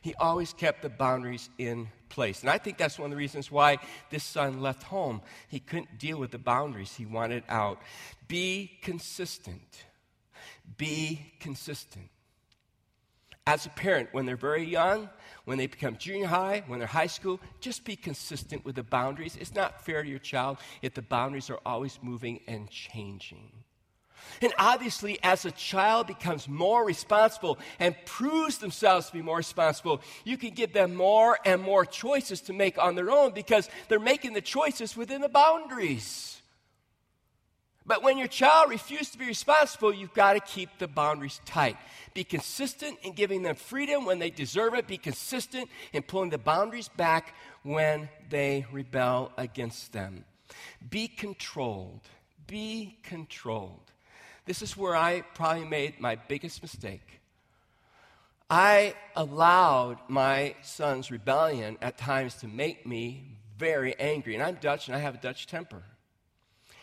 He 0.02 0.14
always 0.16 0.52
kept 0.52 0.82
the 0.82 0.90
boundaries 0.90 1.48
in 1.56 1.88
place. 2.10 2.42
And 2.42 2.50
I 2.50 2.58
think 2.58 2.76
that's 2.76 2.98
one 2.98 3.06
of 3.06 3.10
the 3.12 3.16
reasons 3.16 3.50
why 3.50 3.78
this 4.10 4.22
son 4.22 4.60
left 4.60 4.82
home. 4.82 5.22
He 5.48 5.60
couldn't 5.60 5.98
deal 5.98 6.18
with 6.18 6.30
the 6.30 6.38
boundaries, 6.38 6.94
he 6.94 7.06
wanted 7.06 7.42
out. 7.48 7.78
Be 8.28 8.78
consistent. 8.82 9.84
Be 10.76 11.32
consistent. 11.40 12.10
As 13.46 13.66
a 13.66 13.70
parent, 13.70 14.08
when 14.12 14.24
they're 14.24 14.36
very 14.36 14.64
young, 14.64 15.10
when 15.44 15.58
they 15.58 15.66
become 15.66 15.96
junior 15.96 16.28
high, 16.28 16.62
when 16.68 16.78
they're 16.78 16.86
high 16.86 17.08
school, 17.08 17.40
just 17.60 17.84
be 17.84 17.96
consistent 17.96 18.64
with 18.64 18.76
the 18.76 18.84
boundaries. 18.84 19.36
It's 19.40 19.54
not 19.54 19.84
fair 19.84 20.02
to 20.02 20.08
your 20.08 20.20
child 20.20 20.58
if 20.80 20.94
the 20.94 21.02
boundaries 21.02 21.50
are 21.50 21.58
always 21.66 21.98
moving 22.02 22.40
and 22.46 22.70
changing. 22.70 23.50
And 24.40 24.52
obviously, 24.58 25.18
as 25.24 25.44
a 25.44 25.50
child 25.50 26.06
becomes 26.06 26.48
more 26.48 26.84
responsible 26.84 27.58
and 27.80 27.96
proves 28.04 28.58
themselves 28.58 29.08
to 29.08 29.12
be 29.12 29.22
more 29.22 29.38
responsible, 29.38 30.00
you 30.24 30.36
can 30.36 30.50
give 30.50 30.72
them 30.72 30.94
more 30.94 31.36
and 31.44 31.60
more 31.60 31.84
choices 31.84 32.40
to 32.42 32.52
make 32.52 32.78
on 32.78 32.94
their 32.94 33.10
own 33.10 33.32
because 33.32 33.68
they're 33.88 33.98
making 33.98 34.34
the 34.34 34.40
choices 34.40 34.96
within 34.96 35.20
the 35.20 35.28
boundaries. 35.28 36.40
But 37.84 38.02
when 38.02 38.16
your 38.16 38.28
child 38.28 38.70
refuses 38.70 39.10
to 39.10 39.18
be 39.18 39.26
responsible, 39.26 39.92
you've 39.92 40.14
got 40.14 40.34
to 40.34 40.40
keep 40.40 40.70
the 40.78 40.86
boundaries 40.86 41.40
tight. 41.44 41.76
Be 42.14 42.24
consistent 42.24 42.98
in 43.02 43.12
giving 43.12 43.42
them 43.42 43.56
freedom 43.56 44.04
when 44.04 44.18
they 44.18 44.30
deserve 44.30 44.74
it. 44.74 44.86
Be 44.86 44.98
consistent 44.98 45.68
in 45.92 46.02
pulling 46.02 46.30
the 46.30 46.38
boundaries 46.38 46.88
back 46.88 47.34
when 47.62 48.08
they 48.28 48.66
rebel 48.70 49.32
against 49.36 49.92
them. 49.92 50.24
Be 50.90 51.08
controlled. 51.08 52.02
Be 52.46 52.98
controlled. 53.02 53.90
This 54.44 54.60
is 54.60 54.76
where 54.76 54.96
I 54.96 55.22
probably 55.34 55.64
made 55.64 56.00
my 56.00 56.16
biggest 56.16 56.60
mistake. 56.62 57.20
I 58.50 58.94
allowed 59.16 59.98
my 60.08 60.56
son's 60.62 61.10
rebellion 61.10 61.78
at 61.80 61.96
times 61.96 62.34
to 62.36 62.48
make 62.48 62.86
me 62.86 63.38
very 63.56 63.98
angry. 63.98 64.34
And 64.34 64.42
I'm 64.42 64.56
Dutch 64.56 64.88
and 64.88 64.96
I 64.96 64.98
have 64.98 65.14
a 65.14 65.18
Dutch 65.18 65.46
temper. 65.46 65.82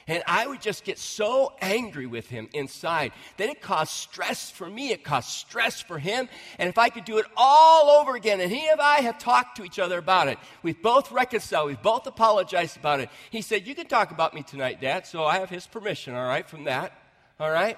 And 0.07 0.23
I 0.25 0.47
would 0.47 0.61
just 0.61 0.83
get 0.83 0.97
so 0.97 1.53
angry 1.61 2.05
with 2.05 2.29
him 2.29 2.49
inside 2.53 3.11
that 3.37 3.49
it 3.49 3.61
caused 3.61 3.91
stress 3.91 4.49
for 4.49 4.69
me. 4.69 4.91
It 4.91 5.03
caused 5.03 5.29
stress 5.29 5.81
for 5.81 5.99
him. 5.99 6.29
And 6.57 6.69
if 6.69 6.77
I 6.77 6.89
could 6.89 7.05
do 7.05 7.17
it 7.17 7.25
all 7.37 8.01
over 8.01 8.15
again, 8.15 8.41
and 8.41 8.51
he 8.51 8.67
and 8.67 8.81
I 8.81 9.01
have 9.01 9.19
talked 9.19 9.57
to 9.57 9.63
each 9.63 9.79
other 9.79 9.97
about 9.97 10.27
it, 10.27 10.39
we've 10.63 10.81
both 10.81 11.11
reconciled, 11.11 11.67
we've 11.67 11.81
both 11.81 12.07
apologized 12.07 12.77
about 12.77 12.99
it. 12.99 13.09
He 13.29 13.41
said, 13.41 13.67
You 13.67 13.75
can 13.75 13.87
talk 13.87 14.11
about 14.11 14.33
me 14.33 14.43
tonight, 14.43 14.81
Dad. 14.81 15.05
So 15.05 15.25
I 15.25 15.39
have 15.39 15.49
his 15.49 15.67
permission, 15.67 16.15
all 16.15 16.25
right, 16.25 16.47
from 16.47 16.63
that. 16.63 16.93
All 17.39 17.51
right? 17.51 17.77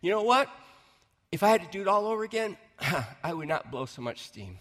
You 0.00 0.10
know 0.10 0.22
what? 0.22 0.48
If 1.30 1.42
I 1.42 1.48
had 1.48 1.62
to 1.62 1.68
do 1.68 1.80
it 1.80 1.88
all 1.88 2.06
over 2.06 2.24
again, 2.24 2.56
I 3.22 3.32
would 3.32 3.48
not 3.48 3.70
blow 3.70 3.86
so 3.86 4.02
much 4.02 4.20
steam. 4.22 4.58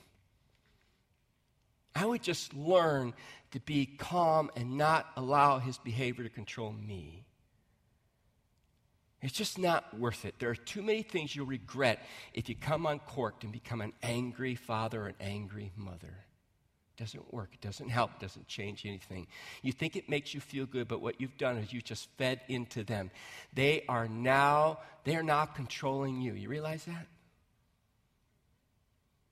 I 1.96 2.06
would 2.06 2.24
just 2.24 2.54
learn 2.54 3.14
to 3.52 3.60
be 3.60 3.86
calm 3.86 4.50
and 4.56 4.78
not 4.78 5.08
allow 5.16 5.60
his 5.60 5.78
behavior 5.78 6.24
to 6.24 6.30
control 6.30 6.72
me. 6.72 7.26
It's 9.22 9.34
just 9.34 9.60
not 9.60 9.98
worth 10.00 10.26
it. 10.26 10.36
There 10.40 10.50
are 10.50 10.56
too 10.56 10.82
many 10.82 11.04
things 11.04 11.36
you'll 11.36 11.46
regret 11.46 12.00
if 12.34 12.50
you 12.50 12.56
come 12.56 12.88
uncorked 12.88 13.44
and 13.44 13.54
become 13.54 13.82
an 13.82 13.94
angry 14.02 14.56
father 14.56 15.04
or 15.04 15.08
an 15.08 15.16
angry 15.20 15.72
mother. 15.76 16.26
It 16.98 17.00
doesn't 17.00 17.32
work. 17.32 17.52
It 17.54 17.62
doesn't 17.62 17.90
help. 17.90 18.12
It 18.16 18.20
doesn't 18.20 18.48
change 18.48 18.86
anything. 18.86 19.28
You 19.62 19.74
think 19.74 19.96
it 19.96 20.10
makes 20.10 20.34
you 20.34 20.40
feel 20.40 20.66
good, 20.66 20.88
but 20.88 21.02
what 21.02 21.22
you've 21.22 21.38
done 21.38 21.58
is 21.58 21.72
you 21.72 21.82
just 21.82 22.10
fed 22.18 22.42
into 22.48 22.84
them. 22.84 23.12
They 23.54 23.86
are 23.88 24.08
now, 24.08 24.80
they 25.04 25.16
are 25.16 25.24
now 25.24 25.46
controlling 25.46 26.20
you. 26.22 26.34
You 26.34 26.50
realize 26.50 26.86
that? 26.86 27.06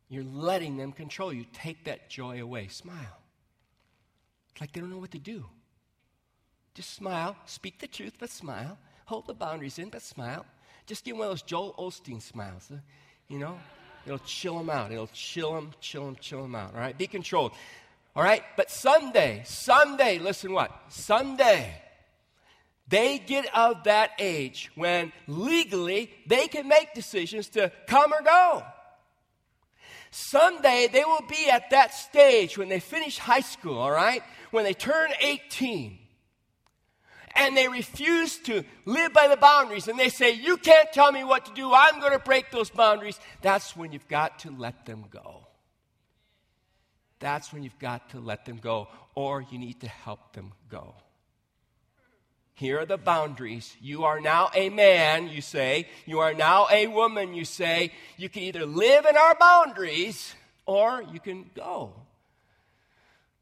You're 0.08 0.24
letting 0.24 0.78
them 0.78 0.92
control 0.92 1.34
you. 1.34 1.46
Take 1.52 1.86
that 1.86 2.10
joy 2.10 2.42
away. 2.42 2.68
Smile. 2.68 3.19
It's 4.52 4.62
like 4.62 4.72
they 4.72 4.82
don't 4.82 4.90
know 4.90 4.98
what 4.98 5.12
to 5.12 5.20
do. 5.20 5.46
Just 6.74 6.94
smile, 6.96 7.36
speak 7.46 7.80
the 7.80 7.88
truth, 7.88 8.14
but 8.20 8.30
smile. 8.30 8.78
Hold 9.06 9.28
the 9.28 9.34
boundaries 9.34 9.80
in, 9.80 9.90
but 9.90 10.02
smile. 10.02 10.46
Just 10.86 11.04
give 11.04 11.18
one 11.18 11.28
of 11.28 11.32
those 11.32 11.42
Joel 11.42 11.74
Osteen 11.78 12.22
smiles. 12.22 12.70
Uh, 12.72 12.78
you 13.28 13.40
know, 13.40 13.60
it'll 14.06 14.20
chill 14.20 14.58
them 14.58 14.70
out. 14.70 14.92
It'll 14.92 15.08
chill 15.08 15.54
them, 15.54 15.72
chill 15.82 16.06
them, 16.06 16.18
chill 16.20 16.42
them 16.42 16.56
out. 16.56 16.74
All 16.74 16.80
right, 16.80 16.98
be 16.98 17.08
controlled. 17.08 17.52
All 18.16 18.24
right, 18.24 18.44
but 18.58 18.72
someday, 18.72 19.44
someday, 19.46 20.20
listen 20.20 20.52
what? 20.52 20.72
Someday, 20.90 21.74
they 22.88 23.20
get 23.20 23.56
of 23.56 23.84
that 23.84 24.12
age 24.18 24.72
when 24.76 25.12
legally 25.28 26.12
they 26.26 26.48
can 26.48 26.68
make 26.68 26.94
decisions 26.94 27.50
to 27.50 27.72
come 27.88 28.12
or 28.12 28.24
go. 28.24 28.64
Someday 30.12 30.90
they 30.92 31.04
will 31.06 31.24
be 31.30 31.50
at 31.52 31.70
that 31.70 31.94
stage 31.94 32.58
when 32.58 32.68
they 32.68 32.80
finish 32.80 33.20
high 33.20 33.42
school, 33.42 33.78
all 33.78 33.92
right? 33.92 34.24
When 34.52 34.64
they 34.64 34.74
turn 34.74 35.12
18 35.22 35.98
and 37.36 37.56
they 37.56 37.68
refuse 37.68 38.38
to 38.40 38.64
live 38.86 39.14
by 39.14 39.28
the 39.28 39.38
boundaries 39.38 39.88
and 39.88 39.98
they 39.98 40.10
say, 40.10 40.34
You 40.34 40.58
can't 40.58 40.92
tell 40.92 41.12
me 41.12 41.24
what 41.24 41.46
to 41.46 41.54
do, 41.54 41.74
I'm 41.74 42.00
going 42.00 42.14
to 42.14 42.20
break 42.20 42.52
those 42.52 42.70
boundaries, 42.70 43.20
that's 43.42 43.76
when 43.76 43.92
you've 43.92 44.08
got 44.08 44.40
to 44.40 44.52
let 44.52 44.86
them 44.86 45.06
go. 45.10 45.48
That's 47.20 47.52
when 47.52 47.64
you've 47.64 47.80
got 47.80 48.10
to 48.12 48.20
let 48.20 48.46
them 48.46 48.58
go, 48.58 48.88
or 49.14 49.46
you 49.52 49.58
need 49.58 49.82
to 49.82 49.88
help 49.88 50.34
them 50.34 50.54
go. 50.70 50.96
Here 52.54 52.80
are 52.80 52.86
the 52.86 52.98
boundaries. 52.98 53.74
You 53.80 54.04
are 54.04 54.20
now 54.20 54.50
a 54.54 54.70
man, 54.70 55.30
you 55.30 55.40
say. 55.40 55.88
You 56.06 56.20
are 56.20 56.34
now 56.34 56.68
a 56.70 56.88
woman, 56.88 57.34
you 57.34 57.46
say. 57.46 57.94
You 58.18 58.28
can 58.28 58.44
either 58.44 58.66
live 58.66 59.06
in 59.06 59.16
our 59.16 59.34
boundaries 59.36 60.36
or 60.66 61.02
you 61.14 61.22
can 61.22 61.50
go. 61.56 61.94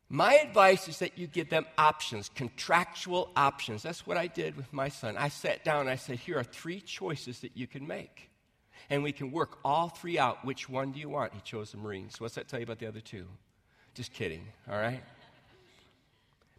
My 0.09 0.35
advice 0.35 0.87
is 0.87 0.99
that 0.99 1.17
you 1.17 1.27
give 1.27 1.49
them 1.49 1.65
options, 1.77 2.29
contractual 2.33 3.29
options. 3.35 3.83
That's 3.83 4.07
what 4.07 4.15
I 4.15 4.27
did 4.27 4.55
with 4.55 4.71
my 4.71 4.87
son. 4.87 5.17
I 5.17 5.27
sat 5.27 5.65
down 5.65 5.81
and 5.81 5.89
I 5.89 5.97
said, 5.97 6.17
Here 6.17 6.37
are 6.37 6.45
three 6.45 6.79
choices 6.79 7.41
that 7.41 7.57
you 7.57 7.67
can 7.67 7.85
make. 7.85 8.29
And 8.89 9.03
we 9.03 9.11
can 9.11 9.31
work 9.31 9.59
all 9.65 9.89
three 9.89 10.17
out. 10.17 10.45
Which 10.45 10.69
one 10.69 10.93
do 10.93 10.99
you 10.99 11.09
want? 11.09 11.33
He 11.33 11.41
chose 11.41 11.71
the 11.71 11.77
Marines. 11.77 12.21
What's 12.21 12.35
that 12.35 12.47
tell 12.47 12.59
you 12.59 12.63
about 12.63 12.79
the 12.79 12.87
other 12.87 13.01
two? 13.01 13.27
Just 13.95 14.13
kidding, 14.13 14.47
all 14.71 14.77
right? 14.77 15.03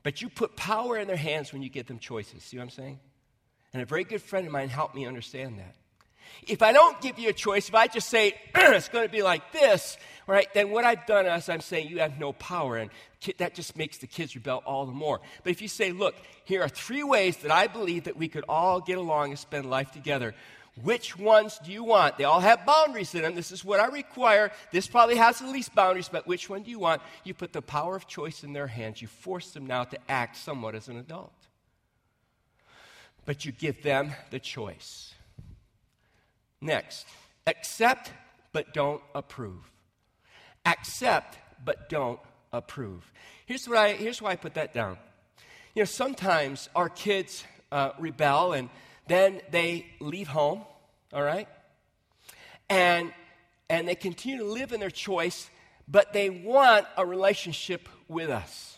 But 0.02 0.20
you 0.20 0.28
put 0.28 0.54
power 0.54 0.98
in 0.98 1.08
their 1.08 1.16
hands 1.16 1.52
when 1.52 1.62
you 1.62 1.70
give 1.70 1.86
them 1.86 1.98
choices. 1.98 2.42
See 2.42 2.58
what 2.58 2.64
I'm 2.64 2.70
saying? 2.70 2.98
And 3.72 3.82
a 3.82 3.86
very 3.86 4.04
good 4.04 4.20
friend 4.20 4.46
of 4.46 4.52
mine 4.52 4.68
helped 4.68 4.94
me 4.94 5.06
understand 5.06 5.58
that. 5.58 5.74
If 6.46 6.62
I 6.62 6.72
don't 6.72 7.00
give 7.00 7.18
you 7.18 7.28
a 7.28 7.32
choice, 7.32 7.68
if 7.68 7.74
I 7.74 7.86
just 7.86 8.08
say 8.08 8.34
it's 8.54 8.88
going 8.88 9.06
to 9.06 9.12
be 9.12 9.22
like 9.22 9.52
this, 9.52 9.96
right, 10.26 10.52
then 10.54 10.70
what 10.70 10.84
I've 10.84 11.06
done 11.06 11.26
is 11.26 11.48
I'm 11.48 11.60
saying 11.60 11.88
you 11.88 11.98
have 12.00 12.18
no 12.18 12.32
power, 12.32 12.76
and 12.76 12.90
that 13.38 13.54
just 13.54 13.76
makes 13.76 13.98
the 13.98 14.06
kids 14.06 14.34
rebel 14.34 14.62
all 14.64 14.86
the 14.86 14.92
more. 14.92 15.20
But 15.42 15.50
if 15.50 15.60
you 15.60 15.68
say, 15.68 15.92
look, 15.92 16.14
here 16.44 16.62
are 16.62 16.68
three 16.68 17.02
ways 17.02 17.38
that 17.38 17.50
I 17.50 17.66
believe 17.66 18.04
that 18.04 18.16
we 18.16 18.28
could 18.28 18.44
all 18.48 18.80
get 18.80 18.98
along 18.98 19.30
and 19.30 19.38
spend 19.38 19.68
life 19.68 19.90
together, 19.90 20.34
which 20.82 21.18
ones 21.18 21.58
do 21.64 21.72
you 21.72 21.82
want? 21.82 22.18
They 22.18 22.24
all 22.24 22.40
have 22.40 22.64
boundaries 22.64 23.14
in 23.14 23.22
them. 23.22 23.34
This 23.34 23.50
is 23.50 23.64
what 23.64 23.80
I 23.80 23.86
require. 23.86 24.52
This 24.70 24.86
probably 24.86 25.16
has 25.16 25.40
the 25.40 25.48
least 25.48 25.74
boundaries, 25.74 26.08
but 26.08 26.26
which 26.26 26.48
one 26.48 26.62
do 26.62 26.70
you 26.70 26.78
want? 26.78 27.02
You 27.24 27.34
put 27.34 27.52
the 27.52 27.62
power 27.62 27.96
of 27.96 28.06
choice 28.06 28.44
in 28.44 28.52
their 28.52 28.68
hands. 28.68 29.02
You 29.02 29.08
force 29.08 29.50
them 29.50 29.66
now 29.66 29.84
to 29.84 29.98
act 30.08 30.36
somewhat 30.36 30.74
as 30.74 30.88
an 30.88 30.96
adult. 30.96 31.32
But 33.24 33.44
you 33.44 33.52
give 33.52 33.82
them 33.82 34.12
the 34.30 34.38
choice. 34.38 35.14
Next, 36.60 37.06
accept 37.46 38.12
but 38.52 38.72
don't 38.74 39.02
approve. 39.14 39.70
Accept 40.66 41.38
but 41.64 41.88
don't 41.88 42.20
approve. 42.52 43.10
Here's, 43.46 43.68
what 43.68 43.78
I, 43.78 43.92
here's 43.92 44.20
why 44.20 44.32
I 44.32 44.36
put 44.36 44.54
that 44.54 44.74
down. 44.74 44.98
You 45.74 45.82
know, 45.82 45.86
sometimes 45.86 46.68
our 46.74 46.88
kids 46.88 47.44
uh, 47.70 47.90
rebel 47.98 48.52
and 48.52 48.68
then 49.06 49.40
they 49.50 49.86
leave 50.00 50.28
home, 50.28 50.62
all 51.12 51.22
right? 51.22 51.48
And, 52.68 53.12
and 53.70 53.88
they 53.88 53.94
continue 53.94 54.38
to 54.38 54.44
live 54.44 54.72
in 54.72 54.80
their 54.80 54.90
choice, 54.90 55.48
but 55.86 56.12
they 56.12 56.30
want 56.30 56.86
a 56.96 57.06
relationship 57.06 57.88
with 58.08 58.30
us. 58.30 58.77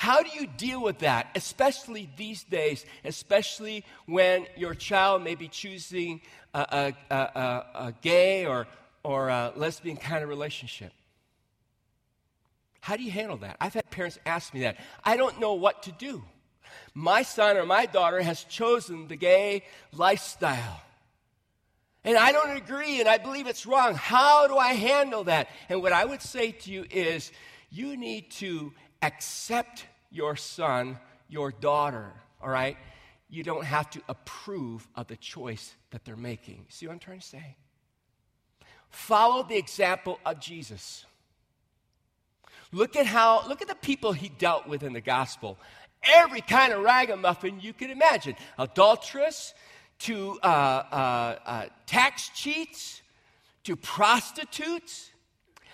How 0.00 0.22
do 0.22 0.30
you 0.30 0.46
deal 0.46 0.80
with 0.80 1.00
that, 1.00 1.26
especially 1.34 2.08
these 2.16 2.42
days, 2.42 2.86
especially 3.04 3.84
when 4.06 4.46
your 4.56 4.72
child 4.74 5.22
may 5.22 5.34
be 5.34 5.46
choosing 5.46 6.22
a, 6.54 6.94
a, 7.10 7.14
a, 7.14 7.66
a 7.74 7.94
gay 8.00 8.46
or, 8.46 8.66
or 9.04 9.28
a 9.28 9.52
lesbian 9.56 9.98
kind 9.98 10.22
of 10.22 10.30
relationship? 10.30 10.90
How 12.80 12.96
do 12.96 13.02
you 13.02 13.10
handle 13.10 13.36
that? 13.36 13.58
I've 13.60 13.74
had 13.74 13.90
parents 13.90 14.18
ask 14.24 14.54
me 14.54 14.60
that. 14.60 14.78
I 15.04 15.18
don't 15.18 15.38
know 15.38 15.52
what 15.52 15.82
to 15.82 15.92
do 15.92 16.24
my 16.94 17.20
son 17.20 17.58
or 17.58 17.66
my 17.66 17.84
daughter 17.84 18.22
has 18.22 18.44
chosen 18.44 19.06
the 19.06 19.16
gay 19.16 19.64
lifestyle. 19.92 20.80
And 22.04 22.16
I 22.16 22.32
don't 22.32 22.56
agree 22.56 23.00
and 23.00 23.08
I 23.08 23.18
believe 23.18 23.46
it's 23.46 23.66
wrong. 23.66 23.96
How 23.96 24.48
do 24.48 24.56
I 24.56 24.72
handle 24.72 25.24
that? 25.24 25.50
And 25.68 25.82
what 25.82 25.92
I 25.92 26.06
would 26.06 26.22
say 26.22 26.52
to 26.52 26.70
you 26.70 26.86
is 26.90 27.32
you 27.68 27.98
need 27.98 28.30
to 28.30 28.72
accept 29.02 29.86
your 30.10 30.36
son, 30.36 30.98
your 31.28 31.52
daughter, 31.52 32.12
all 32.42 32.50
right? 32.50 32.76
You 33.28 33.42
don't 33.42 33.64
have 33.64 33.88
to 33.90 34.02
approve 34.08 34.88
of 34.96 35.06
the 35.06 35.16
choice 35.16 35.74
that 35.90 36.04
they're 36.04 36.16
making. 36.16 36.66
See 36.68 36.86
what 36.86 36.94
I'm 36.94 36.98
trying 36.98 37.20
to 37.20 37.26
say? 37.26 37.56
Follow 38.88 39.44
the 39.44 39.56
example 39.56 40.18
of 40.26 40.40
Jesus. 40.40 41.06
Look 42.72 42.96
at 42.96 43.06
how, 43.06 43.46
look 43.48 43.62
at 43.62 43.68
the 43.68 43.74
people 43.76 44.12
he 44.12 44.28
dealt 44.28 44.66
with 44.66 44.82
in 44.82 44.92
the 44.92 45.00
gospel 45.00 45.58
every 46.02 46.40
kind 46.40 46.72
of 46.72 46.82
ragamuffin 46.82 47.60
you 47.60 47.72
can 47.72 47.90
imagine 47.90 48.34
adulterous, 48.58 49.54
to 50.00 50.38
uh, 50.42 50.46
uh, 50.46 51.38
uh, 51.44 51.66
tax 51.86 52.30
cheats, 52.34 53.02
to 53.64 53.76
prostitutes? 53.76 55.10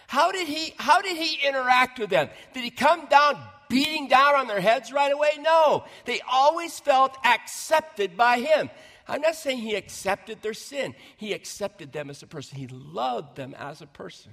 How 0.06 0.32
did 0.32 0.48
he 0.48 0.74
how 0.76 1.00
did 1.00 1.16
he 1.16 1.46
interact 1.46 1.98
with 1.98 2.10
them? 2.10 2.28
Did 2.54 2.64
he 2.64 2.70
come 2.70 3.06
down 3.06 3.42
beating 3.68 4.08
down 4.08 4.36
on 4.36 4.46
their 4.46 4.60
heads 4.60 4.92
right 4.92 5.12
away? 5.12 5.30
No. 5.40 5.84
They 6.04 6.20
always 6.30 6.78
felt 6.78 7.16
accepted 7.24 8.16
by 8.16 8.38
him. 8.38 8.70
I'm 9.08 9.20
not 9.20 9.36
saying 9.36 9.58
he 9.58 9.74
accepted 9.74 10.42
their 10.42 10.54
sin. 10.54 10.94
He 11.16 11.32
accepted 11.32 11.92
them 11.92 12.10
as 12.10 12.22
a 12.22 12.26
person. 12.26 12.58
He 12.58 12.66
loved 12.68 13.36
them 13.36 13.54
as 13.58 13.80
a 13.80 13.86
person. 13.86 14.32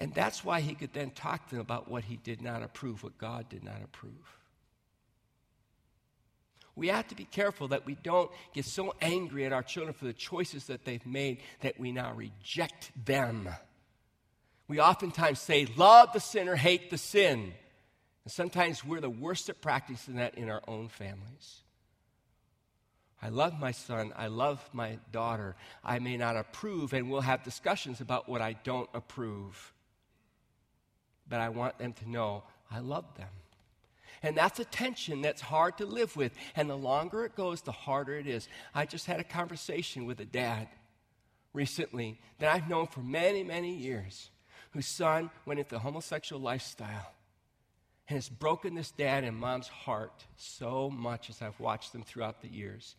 And 0.00 0.14
that's 0.14 0.44
why 0.44 0.60
he 0.60 0.74
could 0.74 0.92
then 0.92 1.10
talk 1.10 1.48
to 1.48 1.56
them 1.56 1.60
about 1.60 1.88
what 1.88 2.04
he 2.04 2.16
did 2.16 2.40
not 2.40 2.62
approve, 2.62 3.02
what 3.02 3.18
God 3.18 3.48
did 3.48 3.64
not 3.64 3.82
approve. 3.82 4.38
We 6.76 6.88
have 6.88 7.08
to 7.08 7.16
be 7.16 7.24
careful 7.24 7.68
that 7.68 7.86
we 7.86 7.96
don't 7.96 8.30
get 8.54 8.64
so 8.64 8.94
angry 9.00 9.44
at 9.44 9.52
our 9.52 9.64
children 9.64 9.92
for 9.94 10.04
the 10.04 10.12
choices 10.12 10.66
that 10.66 10.84
they've 10.84 11.04
made 11.04 11.40
that 11.60 11.78
we 11.80 11.90
now 11.90 12.12
reject 12.14 12.92
them. 13.04 13.48
We 14.68 14.80
oftentimes 14.80 15.40
say, 15.40 15.66
Love 15.76 16.12
the 16.12 16.20
sinner, 16.20 16.54
hate 16.54 16.90
the 16.90 16.98
sin. 16.98 17.54
And 18.24 18.32
sometimes 18.32 18.84
we're 18.84 19.00
the 19.00 19.10
worst 19.10 19.48
at 19.48 19.60
practicing 19.62 20.16
that 20.16 20.36
in 20.36 20.50
our 20.50 20.62
own 20.68 20.88
families. 20.88 21.62
I 23.20 23.30
love 23.30 23.58
my 23.58 23.72
son. 23.72 24.12
I 24.14 24.28
love 24.28 24.68
my 24.72 24.98
daughter. 25.10 25.56
I 25.82 25.98
may 25.98 26.16
not 26.16 26.36
approve, 26.36 26.92
and 26.92 27.10
we'll 27.10 27.22
have 27.22 27.42
discussions 27.42 28.00
about 28.00 28.28
what 28.28 28.40
I 28.40 28.52
don't 28.52 28.88
approve. 28.94 29.72
But 31.28 31.40
I 31.40 31.48
want 31.48 31.78
them 31.78 31.94
to 31.94 32.08
know 32.08 32.44
I 32.70 32.78
love 32.78 33.06
them. 33.16 33.28
And 34.22 34.36
that's 34.36 34.60
a 34.60 34.64
tension 34.64 35.22
that's 35.22 35.40
hard 35.40 35.78
to 35.78 35.86
live 35.86 36.16
with. 36.16 36.32
And 36.56 36.68
the 36.68 36.76
longer 36.76 37.24
it 37.24 37.34
goes, 37.34 37.62
the 37.62 37.72
harder 37.72 38.16
it 38.16 38.26
is. 38.26 38.48
I 38.74 38.84
just 38.84 39.06
had 39.06 39.20
a 39.20 39.24
conversation 39.24 40.06
with 40.06 40.20
a 40.20 40.24
dad 40.24 40.68
recently 41.52 42.20
that 42.38 42.52
I've 42.52 42.68
known 42.68 42.86
for 42.86 43.00
many, 43.00 43.42
many 43.42 43.74
years, 43.74 44.30
whose 44.70 44.86
son 44.86 45.30
went 45.46 45.60
into 45.60 45.78
homosexual 45.78 46.40
lifestyle. 46.40 47.12
And 48.08 48.16
has 48.16 48.28
broken 48.28 48.74
this 48.74 48.90
dad 48.90 49.24
and 49.24 49.36
mom's 49.36 49.68
heart 49.68 50.24
so 50.36 50.88
much 50.88 51.28
as 51.28 51.42
I've 51.42 51.60
watched 51.60 51.92
them 51.92 52.02
throughout 52.02 52.40
the 52.40 52.48
years. 52.48 52.96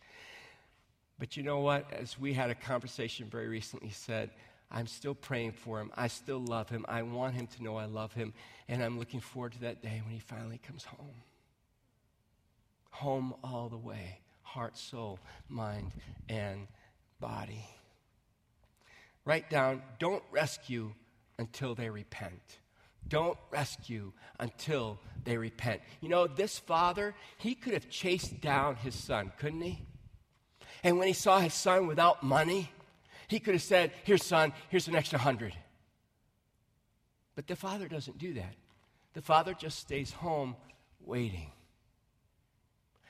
But 1.18 1.36
you 1.36 1.42
know 1.42 1.60
what? 1.60 1.92
As 1.92 2.18
we 2.18 2.32
had 2.32 2.50
a 2.50 2.54
conversation 2.54 3.26
very 3.28 3.48
recently, 3.48 3.88
he 3.88 3.94
said, 3.94 4.30
I'm 4.70 4.86
still 4.86 5.14
praying 5.14 5.52
for 5.52 5.80
him. 5.80 5.90
I 5.96 6.06
still 6.06 6.38
love 6.38 6.68
him. 6.68 6.86
I 6.88 7.02
want 7.02 7.34
him 7.34 7.48
to 7.48 7.62
know 7.62 7.76
I 7.76 7.86
love 7.86 8.12
him. 8.12 8.32
And 8.68 8.82
I'm 8.82 8.98
looking 8.98 9.20
forward 9.20 9.52
to 9.52 9.60
that 9.62 9.82
day 9.82 10.00
when 10.04 10.14
he 10.14 10.20
finally 10.20 10.60
comes 10.64 10.84
home. 10.84 11.22
Home 12.90 13.34
all 13.42 13.68
the 13.68 13.76
way 13.76 14.20
heart, 14.42 14.76
soul, 14.76 15.18
mind, 15.48 15.92
and 16.28 16.66
body. 17.20 17.64
Write 19.24 19.48
down 19.48 19.82
don't 20.00 20.24
rescue 20.32 20.92
until 21.40 21.74
they 21.74 21.88
repent. 21.88 22.58
Don't 23.08 23.38
rescue 23.50 24.12
until 24.38 25.00
they 25.24 25.38
repent. 25.38 25.80
You 26.00 26.10
know, 26.10 26.26
this 26.26 26.58
father, 26.58 27.14
he 27.38 27.54
could 27.54 27.72
have 27.72 27.88
chased 27.88 28.40
down 28.40 28.76
his 28.76 28.94
son, 28.94 29.32
couldn't 29.38 29.62
he? 29.62 29.82
And 30.84 30.98
when 30.98 31.08
he 31.08 31.14
saw 31.14 31.40
his 31.40 31.54
son 31.54 31.86
without 31.86 32.22
money, 32.22 32.70
he 33.26 33.40
could 33.40 33.54
have 33.54 33.62
said, 33.62 33.90
Here, 34.04 34.18
son, 34.18 34.52
here's 34.68 34.86
an 34.86 34.94
extra 34.94 35.18
hundred. 35.18 35.54
But 37.34 37.46
the 37.46 37.56
father 37.56 37.88
doesn't 37.88 38.18
do 38.18 38.34
that. 38.34 38.54
The 39.14 39.22
father 39.22 39.54
just 39.54 39.78
stays 39.78 40.12
home 40.12 40.56
waiting. 41.00 41.50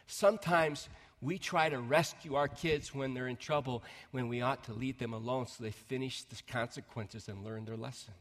Sometimes 0.07 0.89
we 1.21 1.39
try 1.39 1.69
to 1.69 1.79
rescue 1.79 2.35
our 2.35 2.49
kids 2.49 2.95
when 2.95 3.15
they're 3.15 3.29
in 3.29 3.37
trouble 3.37 3.83
when 4.11 4.29
we 4.29 4.41
ought 4.41 4.65
to 4.65 4.73
leave 4.73 4.99
them 4.99 5.13
alone 5.13 5.47
so 5.47 5.63
they 5.63 5.71
finish 5.71 6.23
the 6.25 6.37
consequences 6.51 7.29
and 7.29 7.45
learn 7.45 7.65
their 7.65 7.77
lesson. 7.77 8.15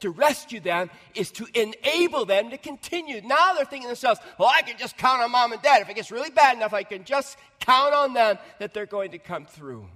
To 0.00 0.10
rescue 0.10 0.60
them 0.60 0.90
is 1.14 1.30
to 1.32 1.46
enable 1.54 2.24
them 2.24 2.50
to 2.50 2.58
continue. 2.58 3.20
Now 3.22 3.54
they're 3.54 3.64
thinking 3.64 3.88
themselves, 3.88 4.20
well, 4.38 4.50
I 4.54 4.62
can 4.62 4.78
just 4.78 4.96
count 4.96 5.22
on 5.22 5.30
mom 5.30 5.52
and 5.52 5.62
dad. 5.62 5.82
If 5.82 5.88
it 5.88 5.96
gets 5.96 6.10
really 6.10 6.30
bad 6.30 6.56
enough, 6.56 6.72
I 6.72 6.82
can 6.82 7.04
just 7.04 7.36
count 7.60 7.94
on 7.94 8.14
them 8.14 8.38
that 8.58 8.74
they're 8.74 8.86
going 8.86 9.12
to 9.12 9.18
come 9.18 9.46
through. 9.46 9.86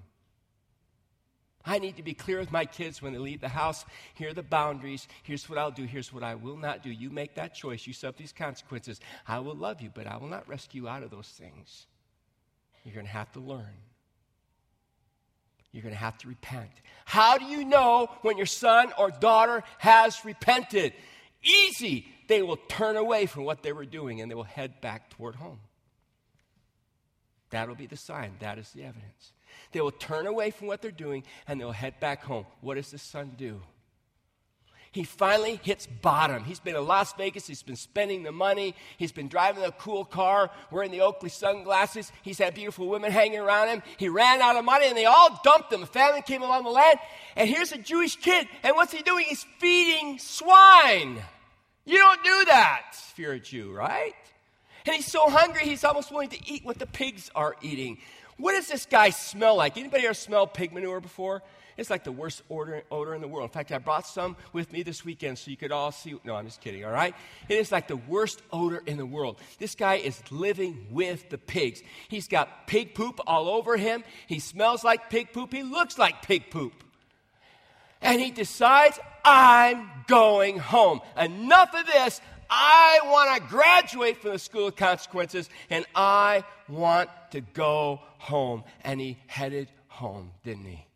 I 1.68 1.78
need 1.78 1.96
to 1.96 2.02
be 2.02 2.14
clear 2.14 2.38
with 2.38 2.50
my 2.50 2.64
kids 2.64 3.02
when 3.02 3.12
they 3.12 3.18
leave 3.18 3.42
the 3.42 3.48
house. 3.48 3.84
Here 4.14 4.30
are 4.30 4.34
the 4.34 4.42
boundaries. 4.42 5.06
Here's 5.22 5.50
what 5.50 5.58
I'll 5.58 5.70
do. 5.70 5.84
Here's 5.84 6.10
what 6.10 6.22
I 6.22 6.34
will 6.34 6.56
not 6.56 6.82
do. 6.82 6.88
You 6.88 7.10
make 7.10 7.34
that 7.34 7.54
choice. 7.54 7.86
You 7.86 7.92
suffer 7.92 8.16
these 8.16 8.32
consequences. 8.32 9.00
I 9.26 9.40
will 9.40 9.54
love 9.54 9.82
you, 9.82 9.90
but 9.94 10.06
I 10.06 10.16
will 10.16 10.28
not 10.28 10.48
rescue 10.48 10.82
you 10.82 10.88
out 10.88 11.02
of 11.02 11.10
those 11.10 11.28
things. 11.28 11.86
You're 12.84 12.94
going 12.94 13.04
to 13.04 13.12
have 13.12 13.30
to 13.32 13.40
learn. 13.40 13.66
You're 15.70 15.82
going 15.82 15.94
to 15.94 16.00
have 16.00 16.16
to 16.18 16.28
repent. 16.28 16.70
How 17.04 17.36
do 17.36 17.44
you 17.44 17.66
know 17.66 18.08
when 18.22 18.38
your 18.38 18.46
son 18.46 18.90
or 18.96 19.10
daughter 19.10 19.62
has 19.76 20.24
repented? 20.24 20.94
Easy. 21.42 22.06
They 22.28 22.40
will 22.40 22.56
turn 22.68 22.96
away 22.96 23.26
from 23.26 23.44
what 23.44 23.62
they 23.62 23.74
were 23.74 23.84
doing 23.84 24.22
and 24.22 24.30
they 24.30 24.34
will 24.34 24.42
head 24.42 24.80
back 24.80 25.10
toward 25.10 25.34
home. 25.34 25.60
That'll 27.50 27.74
be 27.74 27.86
the 27.86 27.96
sign. 27.96 28.36
That 28.40 28.58
is 28.58 28.70
the 28.70 28.84
evidence. 28.84 29.32
They 29.72 29.80
will 29.80 29.90
turn 29.90 30.26
away 30.26 30.50
from 30.50 30.66
what 30.66 30.82
they're 30.82 30.90
doing 30.90 31.24
and 31.46 31.60
they'll 31.60 31.72
head 31.72 32.00
back 32.00 32.22
home. 32.24 32.46
What 32.60 32.74
does 32.74 32.90
the 32.90 32.98
son 32.98 33.32
do? 33.36 33.60
He 34.90 35.04
finally 35.04 35.60
hits 35.62 35.86
bottom. 35.86 36.44
He's 36.44 36.60
been 36.60 36.74
in 36.74 36.86
Las 36.86 37.12
Vegas. 37.12 37.46
He's 37.46 37.62
been 37.62 37.76
spending 37.76 38.22
the 38.22 38.32
money. 38.32 38.74
He's 38.96 39.12
been 39.12 39.28
driving 39.28 39.64
a 39.64 39.70
cool 39.70 40.04
car, 40.04 40.50
wearing 40.70 40.90
the 40.90 41.02
Oakley 41.02 41.28
sunglasses. 41.28 42.10
He's 42.22 42.38
had 42.38 42.54
beautiful 42.54 42.88
women 42.88 43.12
hanging 43.12 43.38
around 43.38 43.68
him. 43.68 43.82
He 43.98 44.08
ran 44.08 44.40
out 44.40 44.56
of 44.56 44.64
money 44.64 44.86
and 44.86 44.96
they 44.96 45.04
all 45.04 45.40
dumped 45.44 45.72
him. 45.72 45.82
A 45.82 45.86
famine 45.86 46.22
came 46.22 46.42
along 46.42 46.64
the 46.64 46.70
land. 46.70 46.98
And 47.36 47.48
here's 47.48 47.72
a 47.72 47.78
Jewish 47.78 48.16
kid. 48.16 48.48
And 48.62 48.76
what's 48.76 48.92
he 48.92 49.02
doing? 49.02 49.26
He's 49.28 49.44
feeding 49.58 50.18
swine. 50.18 51.22
You 51.84 51.98
don't 51.98 52.24
do 52.24 52.44
that 52.46 52.82
if 53.12 53.18
you're 53.18 53.32
a 53.32 53.40
Jew, 53.40 53.72
right? 53.72 54.14
And 54.86 54.96
he's 54.96 55.06
so 55.06 55.28
hungry, 55.28 55.64
he's 55.64 55.84
almost 55.84 56.10
willing 56.10 56.30
to 56.30 56.50
eat 56.50 56.64
what 56.64 56.78
the 56.78 56.86
pigs 56.86 57.30
are 57.34 57.56
eating. 57.60 57.98
What 58.38 58.52
does 58.52 58.68
this 58.68 58.86
guy 58.86 59.10
smell 59.10 59.56
like? 59.56 59.76
Anybody 59.76 60.04
ever 60.04 60.14
smelled 60.14 60.54
pig 60.54 60.72
manure 60.72 61.00
before? 61.00 61.42
It's 61.76 61.90
like 61.90 62.02
the 62.02 62.12
worst 62.12 62.42
odor, 62.50 62.82
odor 62.90 63.14
in 63.14 63.20
the 63.20 63.28
world. 63.28 63.48
In 63.50 63.52
fact, 63.52 63.70
I 63.70 63.78
brought 63.78 64.04
some 64.04 64.36
with 64.52 64.72
me 64.72 64.82
this 64.82 65.04
weekend 65.04 65.38
so 65.38 65.50
you 65.50 65.56
could 65.56 65.70
all 65.70 65.92
see. 65.92 66.18
No, 66.24 66.34
I'm 66.34 66.44
just 66.44 66.60
kidding, 66.60 66.84
all 66.84 66.90
right? 66.90 67.14
It 67.48 67.56
is 67.56 67.70
like 67.70 67.86
the 67.86 67.96
worst 67.96 68.42
odor 68.52 68.82
in 68.84 68.96
the 68.96 69.06
world. 69.06 69.38
This 69.58 69.76
guy 69.76 69.94
is 69.94 70.20
living 70.32 70.88
with 70.90 71.30
the 71.30 71.38
pigs. 71.38 71.82
He's 72.08 72.26
got 72.26 72.66
pig 72.66 72.94
poop 72.94 73.20
all 73.28 73.48
over 73.48 73.76
him. 73.76 74.02
He 74.26 74.40
smells 74.40 74.82
like 74.82 75.08
pig 75.08 75.32
poop. 75.32 75.52
He 75.52 75.62
looks 75.62 75.98
like 75.98 76.22
pig 76.22 76.50
poop. 76.50 76.72
And 78.02 78.20
he 78.20 78.32
decides, 78.32 78.98
I'm 79.24 79.88
going 80.08 80.58
home. 80.58 81.00
Enough 81.16 81.74
of 81.74 81.86
this. 81.86 82.20
I 82.50 83.00
want 83.04 83.42
to 83.42 83.48
graduate 83.48 84.18
from 84.18 84.32
the 84.32 84.38
school 84.38 84.68
of 84.68 84.76
consequences 84.76 85.48
and 85.70 85.84
I 85.94 86.44
want 86.68 87.10
to 87.32 87.40
go 87.40 88.00
home. 88.18 88.64
And 88.82 89.00
he 89.00 89.18
headed 89.26 89.68
home, 89.88 90.32
didn't 90.44 90.64
he? 90.64 90.87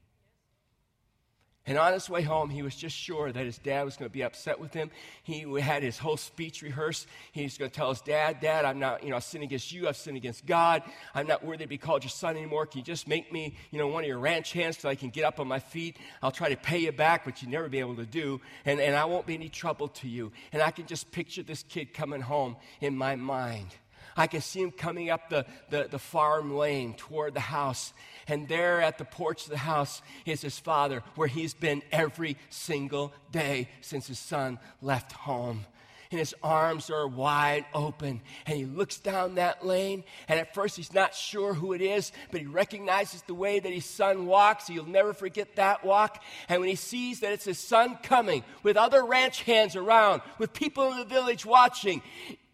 And 1.65 1.79
on 1.79 1.93
his 1.93 2.11
way 2.11 2.23
home, 2.23 2.51
he 2.51 2.63
was 2.63 2.75
just 2.75 2.97
sure 2.97 3.31
that 3.31 3.45
his 3.45 3.59
dad 3.59 3.85
was 3.85 3.97
going 3.97 4.11
to 4.11 4.13
be 4.13 4.25
upset 4.25 4.59
with 4.59 4.75
him. 4.75 4.91
He 5.23 5.43
had 5.61 5.85
his 5.85 5.97
whole 5.97 6.17
speech 6.17 6.61
rehearsed. 6.61 7.07
He's 7.31 7.57
going 7.57 7.71
to 7.71 7.75
tell 7.75 7.91
his 7.91 8.01
dad, 8.01 8.41
Dad, 8.41 8.65
I'm 8.65 8.81
not, 8.81 9.05
you 9.05 9.11
know, 9.11 9.17
I've 9.17 9.23
sinned 9.23 9.45
against 9.45 9.71
you. 9.71 9.87
I've 9.87 9.97
sinned 9.97 10.17
against 10.17 10.45
God. 10.45 10.83
I'm 11.15 11.29
not 11.29 11.45
worthy 11.45 11.65
to 11.65 11.69
be 11.69 11.79
called 11.79 12.03
your 12.03 12.11
son 12.11 12.37
anymore. 12.37 12.67
Can 12.67 12.79
you 12.79 12.85
just 12.85 13.07
make 13.07 13.33
me, 13.33 13.55
you 13.71 13.79
know, 13.79 13.87
one 13.87 14.03
of 14.03 14.09
your 14.09 14.19
ranch 14.19 14.53
hands 14.53 14.79
so 14.79 14.89
I 14.89 14.97
can 14.97 15.11
get 15.11 15.25
up 15.25 15.39
on 15.39 15.47
my 15.47 15.61
feet? 15.61 15.99
I'll 16.21 16.33
try 16.33 16.49
to 16.49 16.57
pay 16.57 16.79
you 16.79 16.91
back, 16.91 17.27
which 17.27 17.43
you'll 17.43 17.53
never 17.53 17.69
be 17.69 17.79
able 17.79 17.95
to 17.97 18.07
do. 18.07 18.41
And, 18.65 18.81
and 18.81 18.97
I 18.97 19.05
won't 19.05 19.27
be 19.27 19.35
any 19.35 19.49
trouble 19.49 19.87
to 19.87 20.09
you. 20.09 20.33
And 20.53 20.63
I 20.63 20.73
can 20.73 20.87
just 20.87 21.13
picture 21.13 21.45
this 21.45 21.63
kid 21.63 21.95
coming 21.95 22.23
home 22.23 22.57
in 22.81 22.97
my 22.97 23.15
mind. 23.15 23.69
I 24.17 24.27
can 24.27 24.41
see 24.41 24.61
him 24.61 24.71
coming 24.71 25.11
up 25.11 25.29
the, 25.29 25.47
the, 25.71 25.89
the, 25.91 25.99
farm 25.99 26.55
lane 26.57 26.95
toward 26.95 27.35
the 27.35 27.41
house. 27.41 27.93
And 28.29 28.49
there 28.49 28.81
at 28.81 28.99
the 28.99 29.05
porch 29.05 29.45
of 29.45 29.51
the 29.51 29.59
house 29.59 30.03
is 30.27 30.43
his 30.43 30.59
father, 30.59 31.03
where 31.15 31.29
he's 31.29 31.55
been 31.55 31.83
every 31.91 32.37
single 32.51 33.13
day 33.31 33.69
since 33.81 34.07
his 34.07 34.19
son 34.19 34.59
left 34.81 35.13
home 35.13 35.65
and 36.13 36.19
his 36.19 36.35
arms 36.43 36.91
are 36.91 37.09
wide 37.09 37.65
open. 37.75 38.21
And 38.47 38.57
he 38.57 38.65
looks 38.65 38.99
down 38.99 39.35
that 39.37 39.67
lane, 39.67 40.05
and 40.29 40.39
at 40.39 40.55
first 40.55 40.77
he's 40.77 40.95
not 40.95 41.15
sure 41.15 41.55
who 41.55 41.73
it 41.73 41.81
is, 41.81 42.13
but 42.31 42.41
he 42.41 42.47
recognizes 42.47 43.23
the 43.23 43.35
way 43.35 43.59
that 43.59 43.73
his 43.73 43.87
son 43.87 44.27
walks. 44.27 44.69
He'll 44.69 44.87
never 44.87 45.13
forget 45.13 45.57
that 45.57 45.85
walk. 45.85 46.23
And 46.49 46.61
when 46.61 46.69
he 46.69 46.77
sees 46.77 47.21
that 47.21 47.33
it's 47.33 47.45
his 47.45 47.59
son 47.59 47.99
coming 48.03 48.45
with 48.63 48.77
other 48.77 49.05
ranch 49.05 49.43
hands 49.43 49.75
around, 49.75 50.23
with 50.39 50.53
people 50.53 50.93
in 50.93 50.99
the 50.99 51.05
village 51.05 51.45
watching, 51.45 52.03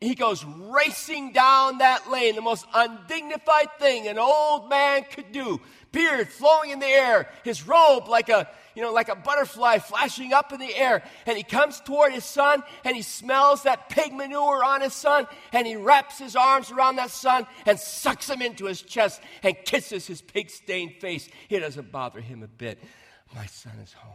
he 0.01 0.14
goes 0.14 0.44
racing 0.44 1.33
down 1.33 1.79
that 1.79 2.09
lane, 2.09 2.37
the 2.37 2.40
most 2.40 2.66
undignified 2.73 3.68
thing 3.81 4.07
an 4.07 4.18
old 4.18 4.68
man 4.68 5.05
could 5.11 5.33
do. 5.33 5.61
Beard 5.90 6.29
flowing 6.29 6.71
in 6.71 6.79
the 6.79 6.87
air, 6.87 7.29
his 7.42 7.66
robe 7.66 8.09
like 8.09 8.29
a, 8.29 8.49
you 8.74 8.83
know, 8.83 8.92
like 8.92 9.09
a 9.09 9.16
butterfly 9.16 9.78
flashing 9.78 10.33
up 10.33 10.52
in 10.52 10.61
the 10.61 10.76
air. 10.76 11.02
And 11.26 11.37
he 11.37 11.42
comes 11.42 11.81
toward 11.81 12.12
his 12.12 12.24
son 12.24 12.62
and 12.85 12.96
he 12.96 13.02
smells 13.02 13.62
that 13.64 13.88
pig 13.88 14.12
manure 14.12 14.64
on 14.64 14.81
his 14.81 14.94
son 14.94 15.26
and 15.52 15.66
he 15.66 15.76
wraps 15.76 16.18
his 16.18 16.37
arms 16.37 16.70
around 16.70 16.96
that 16.96 17.11
son 17.11 17.46
and 17.66 17.78
sucks 17.78 18.28
him 18.28 18.42
into 18.42 18.66
his 18.66 18.83
chest 18.83 19.20
and 19.42 19.57
kisses 19.64 20.07
his 20.07 20.22
pig 20.22 20.50
stained 20.50 20.94
face. 21.00 21.28
It 21.48 21.61
doesn't 21.61 21.92
bother 21.92 22.20
him 22.20 22.42
a 22.42 22.48
bit. 22.48 22.83
My 23.35 23.46
son 23.46 23.74
is 23.83 23.92
home. 23.92 24.14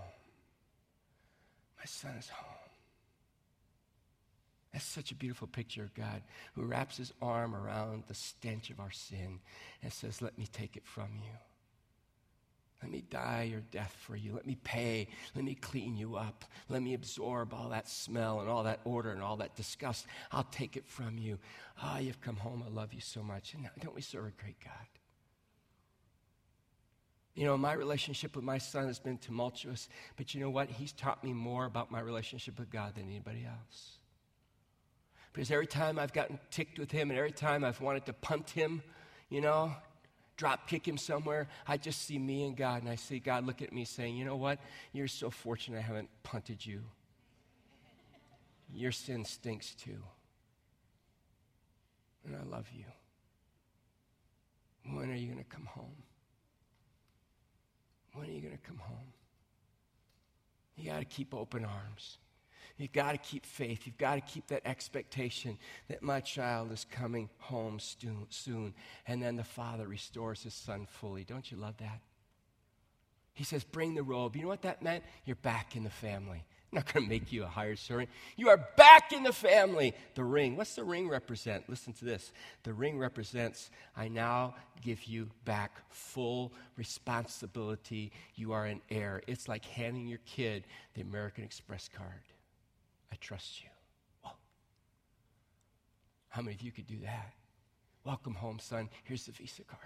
My 1.78 1.86
son 1.86 2.16
is 2.18 2.30
home. 2.30 2.54
That's 4.74 4.86
such 4.86 5.12
a 5.12 5.16
beautiful 5.16 5.48
picture 5.48 5.84
of 5.84 5.94
God 5.94 6.24
who 6.56 6.64
wraps 6.64 6.98
his 6.98 7.14
arm 7.22 7.56
around 7.56 8.06
the 8.08 8.16
stench 8.16 8.72
of 8.72 8.80
our 8.80 8.92
sin 8.92 9.40
and 9.84 9.94
says, 9.94 10.22
Let 10.22 10.38
me 10.38 10.48
take 10.52 10.76
it 10.76 10.86
from 10.86 11.10
you. 11.24 11.30
Let 12.84 12.92
me 12.92 13.06
die 13.10 13.48
your 13.50 13.62
death 13.72 13.96
for 14.02 14.18
you. 14.18 14.34
Let 14.34 14.46
me 14.46 14.58
pay. 14.62 15.08
Let 15.36 15.46
me 15.46 15.56
clean 15.56 15.96
you 15.96 16.18
up. 16.18 16.44
Let 16.68 16.82
me 16.84 16.94
absorb 16.94 17.54
all 17.54 17.70
that 17.70 17.88
smell 17.88 18.42
and 18.42 18.50
all 18.50 18.64
that 18.64 18.82
odor 18.86 19.12
and 19.12 19.22
all 19.22 19.38
that 19.38 19.56
disgust. 19.56 20.06
I'll 20.34 20.44
take 20.44 20.76
it 20.76 20.86
from 20.86 21.18
you. 21.18 21.40
Ah, 21.82 21.96
oh, 21.96 22.00
you've 22.02 22.20
come 22.20 22.36
home. 22.36 22.62
I 22.66 22.70
love 22.70 22.94
you 22.94 23.00
so 23.00 23.24
much. 23.24 23.54
And 23.54 23.70
don't 23.80 23.96
we 23.96 24.02
serve 24.02 24.26
a 24.26 24.32
great 24.32 24.60
God? 24.62 24.74
You 27.36 27.46
know, 27.46 27.58
my 27.58 27.72
relationship 27.72 28.36
with 28.36 28.44
my 28.44 28.58
son 28.58 28.88
has 28.88 29.00
been 29.00 29.18
tumultuous, 29.18 29.88
but 30.18 30.36
you 30.36 30.42
know 30.42 30.50
what? 30.50 30.70
He's 30.70 30.92
taught 30.92 31.24
me 31.24 31.32
more 31.32 31.64
about 31.64 31.90
my 31.90 32.02
relationship 32.02 32.60
with 32.60 32.70
God 32.70 32.96
than 32.96 33.06
anybody 33.06 33.46
else. 33.46 33.98
Because 35.32 35.50
every 35.52 35.68
time 35.68 35.98
I've 35.98 36.14
gotten 36.14 36.38
ticked 36.52 36.80
with 36.80 36.92
him 36.92 37.12
and 37.12 37.18
every 37.18 37.32
time 37.32 37.64
I've 37.64 37.80
wanted 37.80 38.06
to 38.08 38.14
punt 38.14 38.50
him, 38.50 38.84
you 39.30 39.40
know, 39.40 39.74
drop 40.38 40.68
kick 40.68 40.88
him 40.88 40.98
somewhere, 40.98 41.48
I 41.68 41.78
just 41.78 42.04
see 42.04 42.18
me 42.18 42.46
and 42.46 42.56
God 42.56 42.82
and 42.82 42.92
I 42.92 42.96
see 42.96 43.20
God 43.20 43.46
look 43.46 43.62
at 43.62 43.72
me 43.74 43.86
saying, 43.86 44.16
you 44.16 44.26
know 44.26 44.36
what? 44.36 44.60
You're 44.92 45.08
so 45.08 45.30
fortunate 45.30 45.78
I 45.80 45.82
haven't 45.82 46.10
punted 46.24 46.66
you. 46.66 46.82
Your 48.74 48.92
sin 48.92 49.26
stinks 49.26 49.76
too. 49.76 50.02
And 52.26 52.36
I 52.36 52.44
love 52.44 52.68
you. 52.74 52.86
When 54.96 55.10
are 55.10 55.16
you 55.16 55.28
going 55.28 55.44
to 55.44 55.50
come 55.50 55.66
home? 55.66 56.04
When 58.14 58.28
are 58.28 58.32
you 58.32 58.42
going 58.42 58.58
to 58.58 58.64
come 58.64 58.78
home? 58.78 59.14
You 60.76 60.90
got 60.90 61.00
to 61.00 61.06
keep 61.06 61.34
open 61.34 61.66
arms. 61.66 62.18
You've 62.78 62.92
got 62.92 63.12
to 63.12 63.18
keep 63.18 63.46
faith. 63.46 63.86
You've 63.86 63.98
got 63.98 64.16
to 64.16 64.22
keep 64.22 64.48
that 64.48 64.66
expectation 64.66 65.58
that 65.90 66.02
my 66.02 66.22
child 66.22 66.72
is 66.72 66.86
coming 66.90 67.30
home 67.38 67.80
soon. 67.80 68.74
And 69.08 69.22
then 69.22 69.36
the 69.36 69.44
father 69.44 69.88
restores 69.88 70.44
his 70.44 70.56
son 70.56 70.88
fully. 70.90 71.24
Don't 71.24 71.52
you 71.52 71.58
love 71.58 71.78
that? 71.78 72.02
He 73.34 73.44
says, 73.44 73.64
Bring 73.64 73.94
the 73.94 74.04
robe. 74.04 74.36
You 74.36 74.44
know 74.44 74.48
what 74.48 74.64
that 74.64 74.82
meant? 74.82 75.04
You're 75.26 75.36
back 75.38 75.76
in 75.76 75.84
the 75.84 75.90
family. 75.90 76.44
I'm 76.72 76.78
not 76.78 76.92
going 76.92 77.06
to 77.06 77.10
make 77.10 77.32
you 77.32 77.44
a 77.44 77.48
hired 77.48 77.78
servant. 77.78 78.10
You 78.36 78.50
are 78.50 78.58
back 78.76 79.14
in 79.14 79.22
the 79.22 79.32
family. 79.32 79.94
The 80.16 80.24
ring. 80.24 80.56
What's 80.56 80.74
the 80.74 80.84
ring 80.84 81.08
represent? 81.08 81.70
Listen 81.70 81.94
to 81.94 82.06
this. 82.06 82.32
The 82.64 82.74
ring 82.74 82.98
represents 82.98 83.70
I 83.96 84.08
now 84.08 84.56
give 84.82 85.04
you 85.04 85.30
back 85.46 85.84
full 85.90 86.52
responsibility. 86.76 88.12
You 88.34 88.54
are 88.54 88.66
an 88.66 88.82
heir. 88.90 89.22
It's 89.28 89.48
like 89.48 89.64
handing 89.66 90.08
your 90.08 90.20
kid 90.26 90.66
the 90.96 91.02
American 91.02 91.44
Express 91.44 91.88
card. 91.96 92.24
I 93.14 93.16
trust 93.22 93.62
you. 93.62 93.70
Well, 94.24 94.36
how 96.30 96.42
many 96.42 96.56
of 96.56 96.64
you 96.64 96.72
could 96.72 96.88
do 96.88 96.98
that? 97.04 97.34
Welcome 98.04 98.34
home, 98.34 98.58
son. 98.58 98.90
Here's 99.04 99.28
the 99.28 99.32
Visa 99.32 99.64
card. 99.64 99.84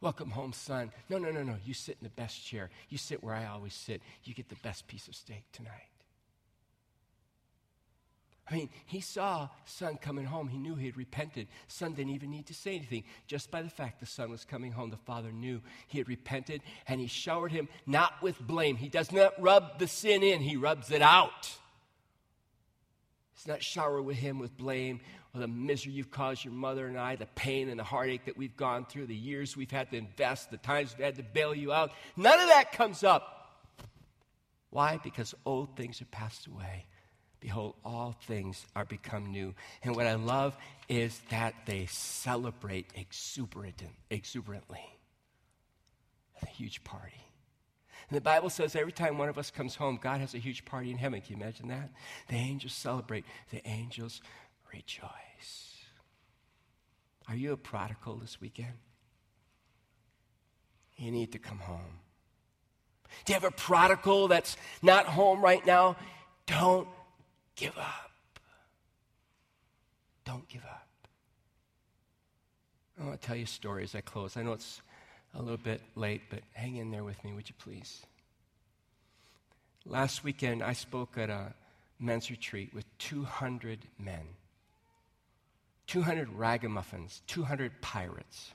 Welcome 0.00 0.30
home, 0.30 0.52
son. 0.52 0.92
No, 1.10 1.18
no, 1.18 1.32
no, 1.32 1.42
no. 1.42 1.56
You 1.64 1.74
sit 1.74 1.96
in 2.00 2.04
the 2.04 2.10
best 2.10 2.46
chair. 2.46 2.70
You 2.88 2.96
sit 2.96 3.24
where 3.24 3.34
I 3.34 3.46
always 3.46 3.74
sit. 3.74 4.02
You 4.22 4.34
get 4.34 4.48
the 4.48 4.54
best 4.62 4.86
piece 4.86 5.08
of 5.08 5.16
steak 5.16 5.42
tonight. 5.52 5.90
I 8.50 8.54
mean, 8.54 8.70
he 8.86 9.00
saw 9.00 9.48
son 9.66 9.98
coming 9.98 10.24
home. 10.24 10.48
He 10.48 10.58
knew 10.58 10.74
he 10.74 10.86
had 10.86 10.96
repented. 10.96 11.48
Son 11.66 11.92
didn't 11.92 12.14
even 12.14 12.30
need 12.30 12.46
to 12.46 12.54
say 12.54 12.76
anything. 12.76 13.04
Just 13.26 13.50
by 13.50 13.60
the 13.60 13.68
fact 13.68 14.00
the 14.00 14.06
son 14.06 14.30
was 14.30 14.44
coming 14.44 14.72
home, 14.72 14.90
the 14.90 14.96
father 14.96 15.30
knew 15.30 15.60
he 15.86 15.98
had 15.98 16.08
repented 16.08 16.62
and 16.86 17.00
he 17.00 17.06
showered 17.06 17.52
him 17.52 17.68
not 17.86 18.22
with 18.22 18.40
blame. 18.40 18.76
He 18.76 18.88
does 18.88 19.12
not 19.12 19.40
rub 19.40 19.78
the 19.78 19.86
sin 19.86 20.22
in, 20.22 20.40
he 20.40 20.56
rubs 20.56 20.90
it 20.90 21.02
out. 21.02 21.52
He's 23.34 23.46
not 23.46 23.62
shower 23.62 24.00
with 24.00 24.16
him 24.16 24.38
with 24.38 24.56
blame 24.56 25.00
or 25.34 25.40
the 25.40 25.48
misery 25.48 25.92
you've 25.92 26.10
caused 26.10 26.44
your 26.44 26.54
mother 26.54 26.86
and 26.86 26.98
I, 26.98 27.16
the 27.16 27.26
pain 27.26 27.68
and 27.68 27.78
the 27.78 27.84
heartache 27.84 28.24
that 28.24 28.36
we've 28.36 28.56
gone 28.56 28.86
through, 28.86 29.06
the 29.06 29.14
years 29.14 29.56
we've 29.56 29.70
had 29.70 29.90
to 29.90 29.96
invest, 29.98 30.50
the 30.50 30.56
times 30.56 30.94
we've 30.96 31.04
had 31.04 31.16
to 31.16 31.22
bail 31.22 31.54
you 31.54 31.72
out. 31.72 31.92
None 32.16 32.40
of 32.40 32.48
that 32.48 32.72
comes 32.72 33.04
up. 33.04 33.34
Why? 34.70 34.98
Because 35.02 35.34
old 35.44 35.76
things 35.76 35.98
have 35.98 36.10
passed 36.10 36.46
away 36.46 36.86
Behold, 37.40 37.74
all 37.84 38.16
things 38.26 38.66
are 38.74 38.84
become 38.84 39.30
new. 39.30 39.54
And 39.82 39.94
what 39.94 40.06
I 40.06 40.14
love 40.14 40.56
is 40.88 41.20
that 41.30 41.54
they 41.66 41.86
celebrate 41.86 42.86
exuberant, 42.94 43.82
exuberantly. 44.10 44.84
a 46.42 46.46
huge 46.46 46.82
party. 46.84 47.24
And 48.08 48.16
the 48.16 48.22
Bible 48.22 48.50
says 48.50 48.74
every 48.74 48.92
time 48.92 49.18
one 49.18 49.28
of 49.28 49.38
us 49.38 49.50
comes 49.50 49.74
home, 49.74 49.98
God 50.00 50.20
has 50.20 50.34
a 50.34 50.38
huge 50.38 50.64
party 50.64 50.90
in 50.90 50.98
heaven. 50.98 51.20
Can 51.20 51.36
you 51.36 51.42
imagine 51.42 51.68
that? 51.68 51.90
The 52.28 52.36
angels 52.36 52.72
celebrate, 52.72 53.24
the 53.50 53.66
angels 53.68 54.20
rejoice. 54.72 55.74
Are 57.28 57.36
you 57.36 57.52
a 57.52 57.56
prodigal 57.56 58.16
this 58.16 58.40
weekend? 58.40 58.72
You 60.96 61.10
need 61.10 61.32
to 61.32 61.38
come 61.38 61.58
home. 61.58 62.00
Do 63.24 63.32
you 63.32 63.34
have 63.34 63.44
a 63.44 63.50
prodigal 63.50 64.28
that's 64.28 64.56
not 64.82 65.06
home 65.06 65.42
right 65.42 65.64
now? 65.64 65.96
Don't 66.46 66.88
give 67.58 67.76
up. 67.76 68.38
Don't 70.24 70.48
give 70.48 70.64
up. 70.64 70.88
I 73.00 73.04
want 73.04 73.20
to 73.20 73.26
tell 73.26 73.36
you 73.36 73.44
a 73.44 73.46
story 73.46 73.84
as 73.84 73.94
I 73.94 74.00
close. 74.00 74.36
I 74.36 74.42
know 74.42 74.52
it's 74.52 74.80
a 75.34 75.42
little 75.42 75.56
bit 75.56 75.82
late, 75.94 76.22
but 76.30 76.40
hang 76.52 76.76
in 76.76 76.90
there 76.90 77.04
with 77.04 77.22
me, 77.24 77.32
would 77.32 77.48
you 77.48 77.54
please? 77.58 78.02
Last 79.84 80.24
weekend, 80.24 80.62
I 80.62 80.72
spoke 80.72 81.18
at 81.18 81.30
a 81.30 81.52
men's 81.98 82.30
retreat 82.30 82.72
with 82.72 82.86
200 82.98 83.80
men 83.98 84.26
200 85.88 86.28
ragamuffins, 86.36 87.22
200 87.28 87.80
pirates. 87.80 88.52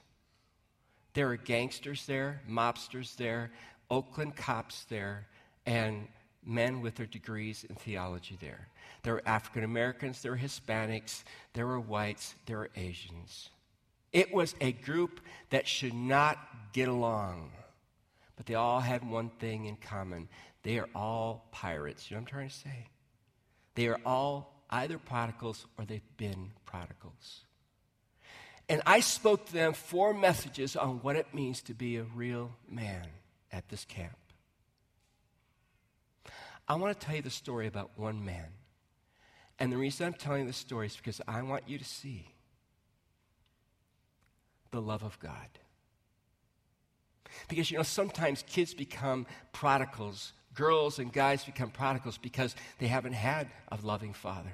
There 1.13 1.25
were 1.25 1.35
gangsters 1.35 2.05
there, 2.05 2.41
mobsters 2.47 3.15
there, 3.15 3.51
Oakland 3.89 4.35
cops 4.35 4.85
there, 4.85 5.25
and 5.65 6.07
men 6.45 6.81
with 6.81 6.95
their 6.95 7.05
degrees 7.05 7.65
in 7.67 7.75
theology 7.75 8.37
there. 8.39 8.67
There 9.03 9.13
were 9.13 9.23
African 9.25 9.63
Americans, 9.63 10.21
there 10.21 10.31
were 10.31 10.37
Hispanics, 10.37 11.23
there 11.53 11.67
were 11.67 11.79
whites, 11.79 12.35
there 12.45 12.57
were 12.57 12.69
Asians. 12.75 13.49
It 14.11 14.33
was 14.33 14.55
a 14.61 14.71
group 14.71 15.19
that 15.49 15.67
should 15.67 15.93
not 15.93 16.37
get 16.71 16.87
along, 16.87 17.51
but 18.35 18.45
they 18.45 18.55
all 18.55 18.79
had 18.79 19.09
one 19.09 19.29
thing 19.39 19.65
in 19.65 19.75
common. 19.75 20.29
They 20.61 20.77
are 20.79 20.89
all 20.95 21.47
pirates. 21.51 22.09
You 22.09 22.15
know 22.15 22.21
what 22.21 22.29
I'm 22.29 22.33
trying 22.33 22.49
to 22.49 22.55
say? 22.55 22.87
They 23.75 23.87
are 23.87 23.99
all 24.05 24.63
either 24.69 24.97
prodigals 24.97 25.65
or 25.77 25.85
they've 25.85 26.01
been 26.17 26.51
prodigals. 26.65 27.41
And 28.69 28.81
I 28.85 29.01
spoke 29.01 29.47
to 29.47 29.53
them 29.53 29.73
four 29.73 30.13
messages 30.13 30.75
on 30.75 30.99
what 31.01 31.15
it 31.15 31.33
means 31.33 31.61
to 31.63 31.73
be 31.73 31.97
a 31.97 32.03
real 32.03 32.51
man 32.69 33.07
at 33.51 33.67
this 33.69 33.83
camp. 33.85 34.15
I 36.67 36.75
want 36.75 36.97
to 36.97 37.05
tell 37.05 37.15
you 37.15 37.21
the 37.21 37.29
story 37.29 37.67
about 37.67 37.91
one 37.95 38.23
man. 38.23 38.47
And 39.59 39.71
the 39.71 39.77
reason 39.77 40.07
I'm 40.07 40.13
telling 40.13 40.47
this 40.47 40.57
story 40.57 40.87
is 40.87 40.95
because 40.95 41.21
I 41.27 41.41
want 41.41 41.67
you 41.67 41.77
to 41.77 41.85
see 41.85 42.27
the 44.71 44.81
love 44.81 45.03
of 45.03 45.19
God. 45.19 45.47
Because, 47.47 47.71
you 47.71 47.77
know, 47.77 47.83
sometimes 47.83 48.43
kids 48.47 48.73
become 48.73 49.25
prodigals, 49.51 50.33
girls 50.53 50.99
and 50.99 51.11
guys 51.11 51.43
become 51.43 51.69
prodigals 51.69 52.17
because 52.17 52.55
they 52.79 52.87
haven't 52.87 53.13
had 53.13 53.49
a 53.71 53.77
loving 53.81 54.13
father, 54.13 54.53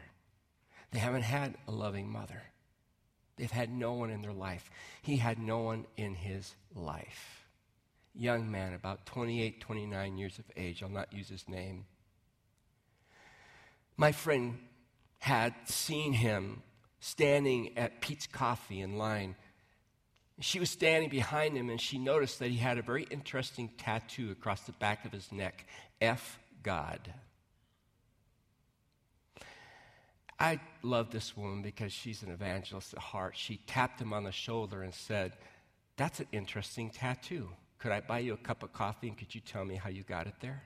they 0.91 0.99
haven't 0.99 1.23
had 1.23 1.55
a 1.67 1.71
loving 1.71 2.09
mother. 2.09 2.41
They've 3.37 3.49
had 3.49 3.71
no 3.71 3.93
one 3.93 4.09
in 4.09 4.21
their 4.21 4.33
life. 4.33 4.69
He 5.01 5.15
had 5.15 5.39
no 5.39 5.59
one 5.59 5.85
in 5.95 6.13
his 6.13 6.55
life. 6.75 7.45
Young 8.13 8.51
man, 8.51 8.73
about 8.73 9.05
28, 9.05 9.61
29 9.61 10.17
years 10.17 10.39
of 10.39 10.45
age. 10.57 10.83
I'll 10.83 10.89
not 10.89 11.13
use 11.13 11.29
his 11.29 11.47
name. 11.47 11.85
My 13.99 14.13
friend 14.13 14.57
had 15.17 15.53
seen 15.65 16.13
him 16.13 16.63
standing 17.01 17.77
at 17.77 17.99
Peet's 17.99 18.27
Coffee 18.27 18.79
in 18.79 18.97
line. 18.97 19.35
She 20.39 20.57
was 20.61 20.69
standing 20.69 21.09
behind 21.09 21.57
him 21.57 21.69
and 21.69 21.81
she 21.81 21.97
noticed 21.97 22.39
that 22.39 22.49
he 22.49 22.55
had 22.55 22.77
a 22.77 22.81
very 22.81 23.03
interesting 23.11 23.69
tattoo 23.77 24.31
across 24.31 24.61
the 24.61 24.71
back 24.71 25.03
of 25.03 25.11
his 25.11 25.33
neck 25.33 25.65
F 25.99 26.39
God. 26.63 27.13
I 30.39 30.61
love 30.81 31.11
this 31.11 31.35
woman 31.35 31.61
because 31.61 31.91
she's 31.91 32.23
an 32.23 32.31
evangelist 32.31 32.93
at 32.93 32.99
heart. 32.99 33.35
She 33.35 33.57
tapped 33.67 33.99
him 33.99 34.13
on 34.13 34.23
the 34.23 34.31
shoulder 34.31 34.81
and 34.81 34.93
said, 34.93 35.33
That's 35.97 36.21
an 36.21 36.27
interesting 36.31 36.89
tattoo. 36.89 37.49
Could 37.79 37.91
I 37.91 37.99
buy 37.99 38.19
you 38.19 38.33
a 38.33 38.37
cup 38.37 38.63
of 38.63 38.71
coffee 38.71 39.09
and 39.09 39.17
could 39.17 39.35
you 39.35 39.41
tell 39.41 39.65
me 39.65 39.75
how 39.75 39.89
you 39.89 40.03
got 40.03 40.25
it 40.25 40.35
there? 40.39 40.63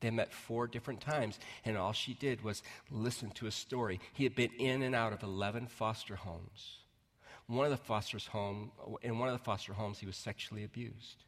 They 0.00 0.10
met 0.10 0.32
four 0.32 0.66
different 0.66 1.00
times, 1.00 1.38
and 1.64 1.76
all 1.76 1.92
she 1.92 2.14
did 2.14 2.42
was 2.42 2.62
listen 2.90 3.30
to 3.32 3.46
a 3.46 3.50
story. 3.50 4.00
He 4.12 4.24
had 4.24 4.34
been 4.34 4.52
in 4.58 4.82
and 4.82 4.94
out 4.94 5.12
of 5.12 5.22
11 5.22 5.66
foster 5.66 6.16
homes. 6.16 6.78
One 7.46 7.64
of 7.64 7.70
the 7.70 7.78
foster's 7.78 8.26
home, 8.26 8.72
in 9.02 9.18
one 9.18 9.28
of 9.28 9.36
the 9.36 9.44
foster 9.44 9.72
homes, 9.72 9.98
he 9.98 10.06
was 10.06 10.16
sexually 10.16 10.64
abused. 10.64 11.24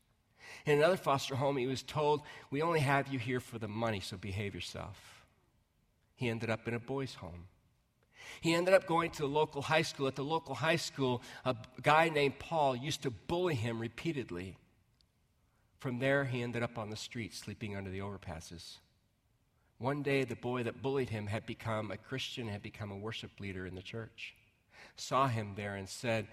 In 0.67 0.79
another 0.79 0.97
foster 0.97 1.35
home, 1.35 1.57
he 1.57 1.67
was 1.67 1.83
told, 1.83 2.23
We 2.51 2.63
only 2.63 2.81
have 2.81 3.09
you 3.09 3.19
here 3.19 3.41
for 3.41 3.59
the 3.59 3.69
money, 3.69 4.01
so 4.01 4.17
behave 4.17 4.55
yourself. 4.55 5.25
He 6.17 6.29
ended 6.29 6.51
up 6.51 6.69
in 6.69 6.75
a 6.75 6.79
boys' 6.79 7.15
home. 7.15 7.47
He 8.41 8.55
ended 8.55 8.75
up 8.75 8.87
going 8.87 9.11
to 9.13 9.23
the 9.23 9.29
local 9.29 9.63
high 9.63 9.83
school. 9.83 10.07
At 10.07 10.17
the 10.17 10.25
local 10.25 10.55
high 10.55 10.77
school, 10.77 11.23
a 11.45 11.57
guy 11.83 12.11
named 12.11 12.39
Paul 12.39 12.77
used 12.77 13.03
to 13.03 13.11
bully 13.11 13.55
him 13.55 13.81
repeatedly. 13.81 14.57
From 15.81 15.99
there, 15.99 16.25
he 16.25 16.43
ended 16.43 16.63
up 16.63 16.77
on 16.77 16.91
the 16.91 16.97
street 16.97 17.35
sleeping 17.35 17.75
under 17.75 17.91
the 17.91 18.01
overpasses. 18.01 18.77
One 19.79 20.03
day, 20.03 20.25
the 20.25 20.37
boy 20.37 20.63
that 20.65 20.83
bullied 20.83 21.09
him 21.09 21.27
had 21.27 21.47
become 21.47 21.91
a 21.91 21.97
Christian, 21.97 22.49
had 22.49 22.63
become 22.63 22.91
a 22.91 22.97
worship 22.99 23.41
leader 23.41 23.67
in 23.67 23.75
the 23.75 23.83
church. 23.83 24.35
Saw 24.97 25.27
him 25.27 25.55
there 25.57 25.77
and 25.77 25.89
said, 25.89 26.29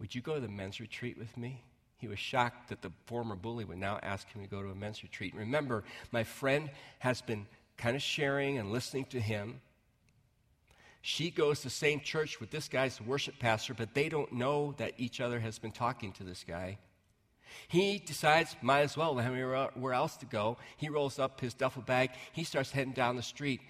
Would 0.00 0.14
you 0.14 0.22
go 0.22 0.36
to 0.36 0.40
the 0.40 0.48
men's 0.48 0.80
retreat 0.80 1.18
with 1.18 1.36
me? 1.36 1.62
He 1.98 2.08
was 2.08 2.18
shocked 2.18 2.70
that 2.70 2.80
the 2.80 2.90
former 3.04 3.36
bully 3.36 3.66
would 3.66 3.76
now 3.76 4.00
ask 4.02 4.30
him 4.32 4.42
to 4.42 4.48
go 4.48 4.62
to 4.62 4.70
a 4.70 4.74
men's 4.74 5.02
retreat. 5.02 5.34
Remember, 5.34 5.84
my 6.10 6.24
friend 6.24 6.70
has 7.00 7.20
been 7.20 7.46
kind 7.76 7.96
of 7.96 8.02
sharing 8.02 8.56
and 8.56 8.72
listening 8.72 9.04
to 9.06 9.20
him. 9.20 9.60
She 11.02 11.30
goes 11.30 11.58
to 11.58 11.64
the 11.64 11.70
same 11.70 12.00
church 12.00 12.40
with 12.40 12.50
this 12.50 12.66
guy's 12.66 12.98
worship 12.98 13.38
pastor, 13.38 13.74
but 13.74 13.92
they 13.92 14.08
don't 14.08 14.32
know 14.32 14.74
that 14.78 14.94
each 14.96 15.20
other 15.20 15.38
has 15.40 15.58
been 15.58 15.70
talking 15.72 16.12
to 16.12 16.24
this 16.24 16.44
guy. 16.48 16.78
He 17.68 17.98
decides, 17.98 18.56
might 18.62 18.82
as 18.82 18.96
well, 18.96 19.14
where 19.14 19.92
else 19.92 20.16
to 20.18 20.26
go. 20.26 20.56
He 20.76 20.88
rolls 20.88 21.18
up 21.18 21.40
his 21.40 21.54
duffel 21.54 21.82
bag. 21.82 22.10
He 22.32 22.44
starts 22.44 22.70
heading 22.70 22.92
down 22.92 23.16
the 23.16 23.22
street. 23.22 23.60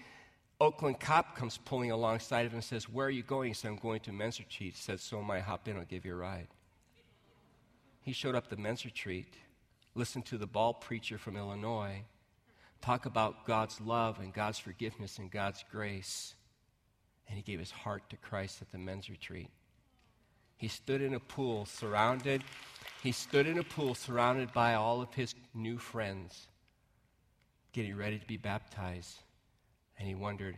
Oakland 0.59 0.99
cop 0.99 1.35
comes 1.35 1.57
pulling 1.57 1.91
alongside 1.91 2.45
of 2.45 2.51
him 2.51 2.57
and 2.57 2.63
says, 2.63 2.89
Where 2.89 3.07
are 3.07 3.11
you 3.11 3.23
going? 3.23 3.49
He 3.49 3.53
said, 3.53 3.69
I'm 3.69 3.77
going 3.77 3.99
to 4.01 4.11
men's 4.11 4.39
retreat. 4.39 4.73
He 4.73 4.81
said, 4.81 4.99
So 4.99 5.19
am 5.19 5.29
I. 5.29 5.39
Hop 5.39 5.67
in, 5.67 5.77
I'll 5.77 5.85
give 5.85 6.05
you 6.05 6.13
a 6.13 6.17
ride. 6.17 6.47
He 8.01 8.13
showed 8.13 8.35
up 8.35 8.49
the 8.49 8.57
men's 8.57 8.85
retreat, 8.85 9.35
listened 9.93 10.25
to 10.27 10.37
the 10.37 10.47
ball 10.47 10.73
preacher 10.73 11.17
from 11.17 11.37
Illinois 11.37 12.03
talk 12.81 13.05
about 13.05 13.45
God's 13.45 13.81
love 13.81 14.19
and 14.19 14.33
God's 14.33 14.59
forgiveness 14.59 15.17
and 15.19 15.31
God's 15.31 15.63
grace. 15.71 16.35
And 17.27 17.35
he 17.35 17.43
gave 17.43 17.59
his 17.59 17.71
heart 17.71 18.09
to 18.09 18.17
Christ 18.17 18.61
at 18.61 18.71
the 18.71 18.77
men's 18.77 19.09
retreat. 19.09 19.49
He 20.57 20.67
stood 20.67 21.01
in 21.01 21.13
a 21.13 21.19
pool 21.19 21.65
surrounded 21.65 22.43
he 23.03 23.11
stood 23.11 23.47
in 23.47 23.59
a 23.59 23.63
pool 23.63 23.95
surrounded 23.95 24.51
by 24.53 24.73
all 24.73 25.01
of 25.01 25.13
his 25.13 25.35
new 25.53 25.77
friends, 25.77 26.47
getting 27.71 27.95
ready 27.95 28.17
to 28.17 28.25
be 28.25 28.37
baptized. 28.37 29.19
And 29.99 30.07
he 30.07 30.15
wondered, 30.15 30.57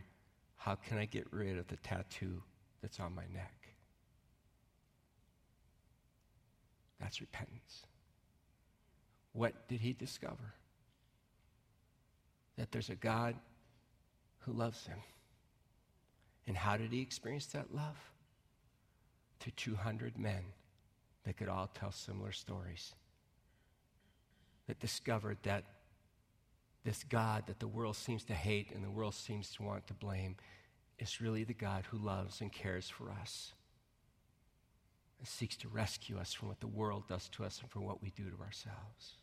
how 0.56 0.74
can 0.74 0.98
I 0.98 1.04
get 1.04 1.26
rid 1.32 1.58
of 1.58 1.66
the 1.68 1.76
tattoo 1.76 2.42
that's 2.82 3.00
on 3.00 3.14
my 3.14 3.24
neck? 3.32 3.54
That's 7.00 7.20
repentance. 7.20 7.86
What 9.32 9.68
did 9.68 9.80
he 9.80 9.92
discover? 9.92 10.54
That 12.56 12.72
there's 12.72 12.90
a 12.90 12.94
God 12.94 13.36
who 14.40 14.52
loves 14.52 14.86
him. 14.86 14.98
And 16.46 16.56
how 16.56 16.76
did 16.76 16.92
he 16.92 17.00
experience 17.00 17.46
that 17.46 17.74
love? 17.74 17.96
To 19.40 19.50
200 19.52 20.18
men 20.18 20.42
that 21.24 21.36
could 21.36 21.48
all 21.48 21.68
tell 21.68 21.92
similar 21.92 22.32
stories. 22.32 22.94
That 24.66 24.80
discovered 24.80 25.38
that 25.42 25.64
this 26.84 27.04
God 27.04 27.44
that 27.46 27.60
the 27.60 27.68
world 27.68 27.96
seems 27.96 28.24
to 28.24 28.34
hate 28.34 28.72
and 28.74 28.82
the 28.82 28.90
world 28.90 29.14
seems 29.14 29.52
to 29.54 29.62
want 29.62 29.86
to 29.88 29.94
blame 29.94 30.36
is 30.98 31.20
really 31.20 31.44
the 31.44 31.54
God 31.54 31.84
who 31.90 31.98
loves 31.98 32.40
and 32.40 32.52
cares 32.52 32.88
for 32.88 33.10
us 33.10 33.52
and 35.18 35.28
seeks 35.28 35.56
to 35.58 35.68
rescue 35.68 36.18
us 36.18 36.32
from 36.32 36.48
what 36.48 36.60
the 36.60 36.66
world 36.66 37.04
does 37.08 37.28
to 37.30 37.44
us 37.44 37.60
and 37.60 37.70
from 37.70 37.84
what 37.84 38.02
we 38.02 38.10
do 38.10 38.30
to 38.30 38.42
ourselves. 38.42 39.19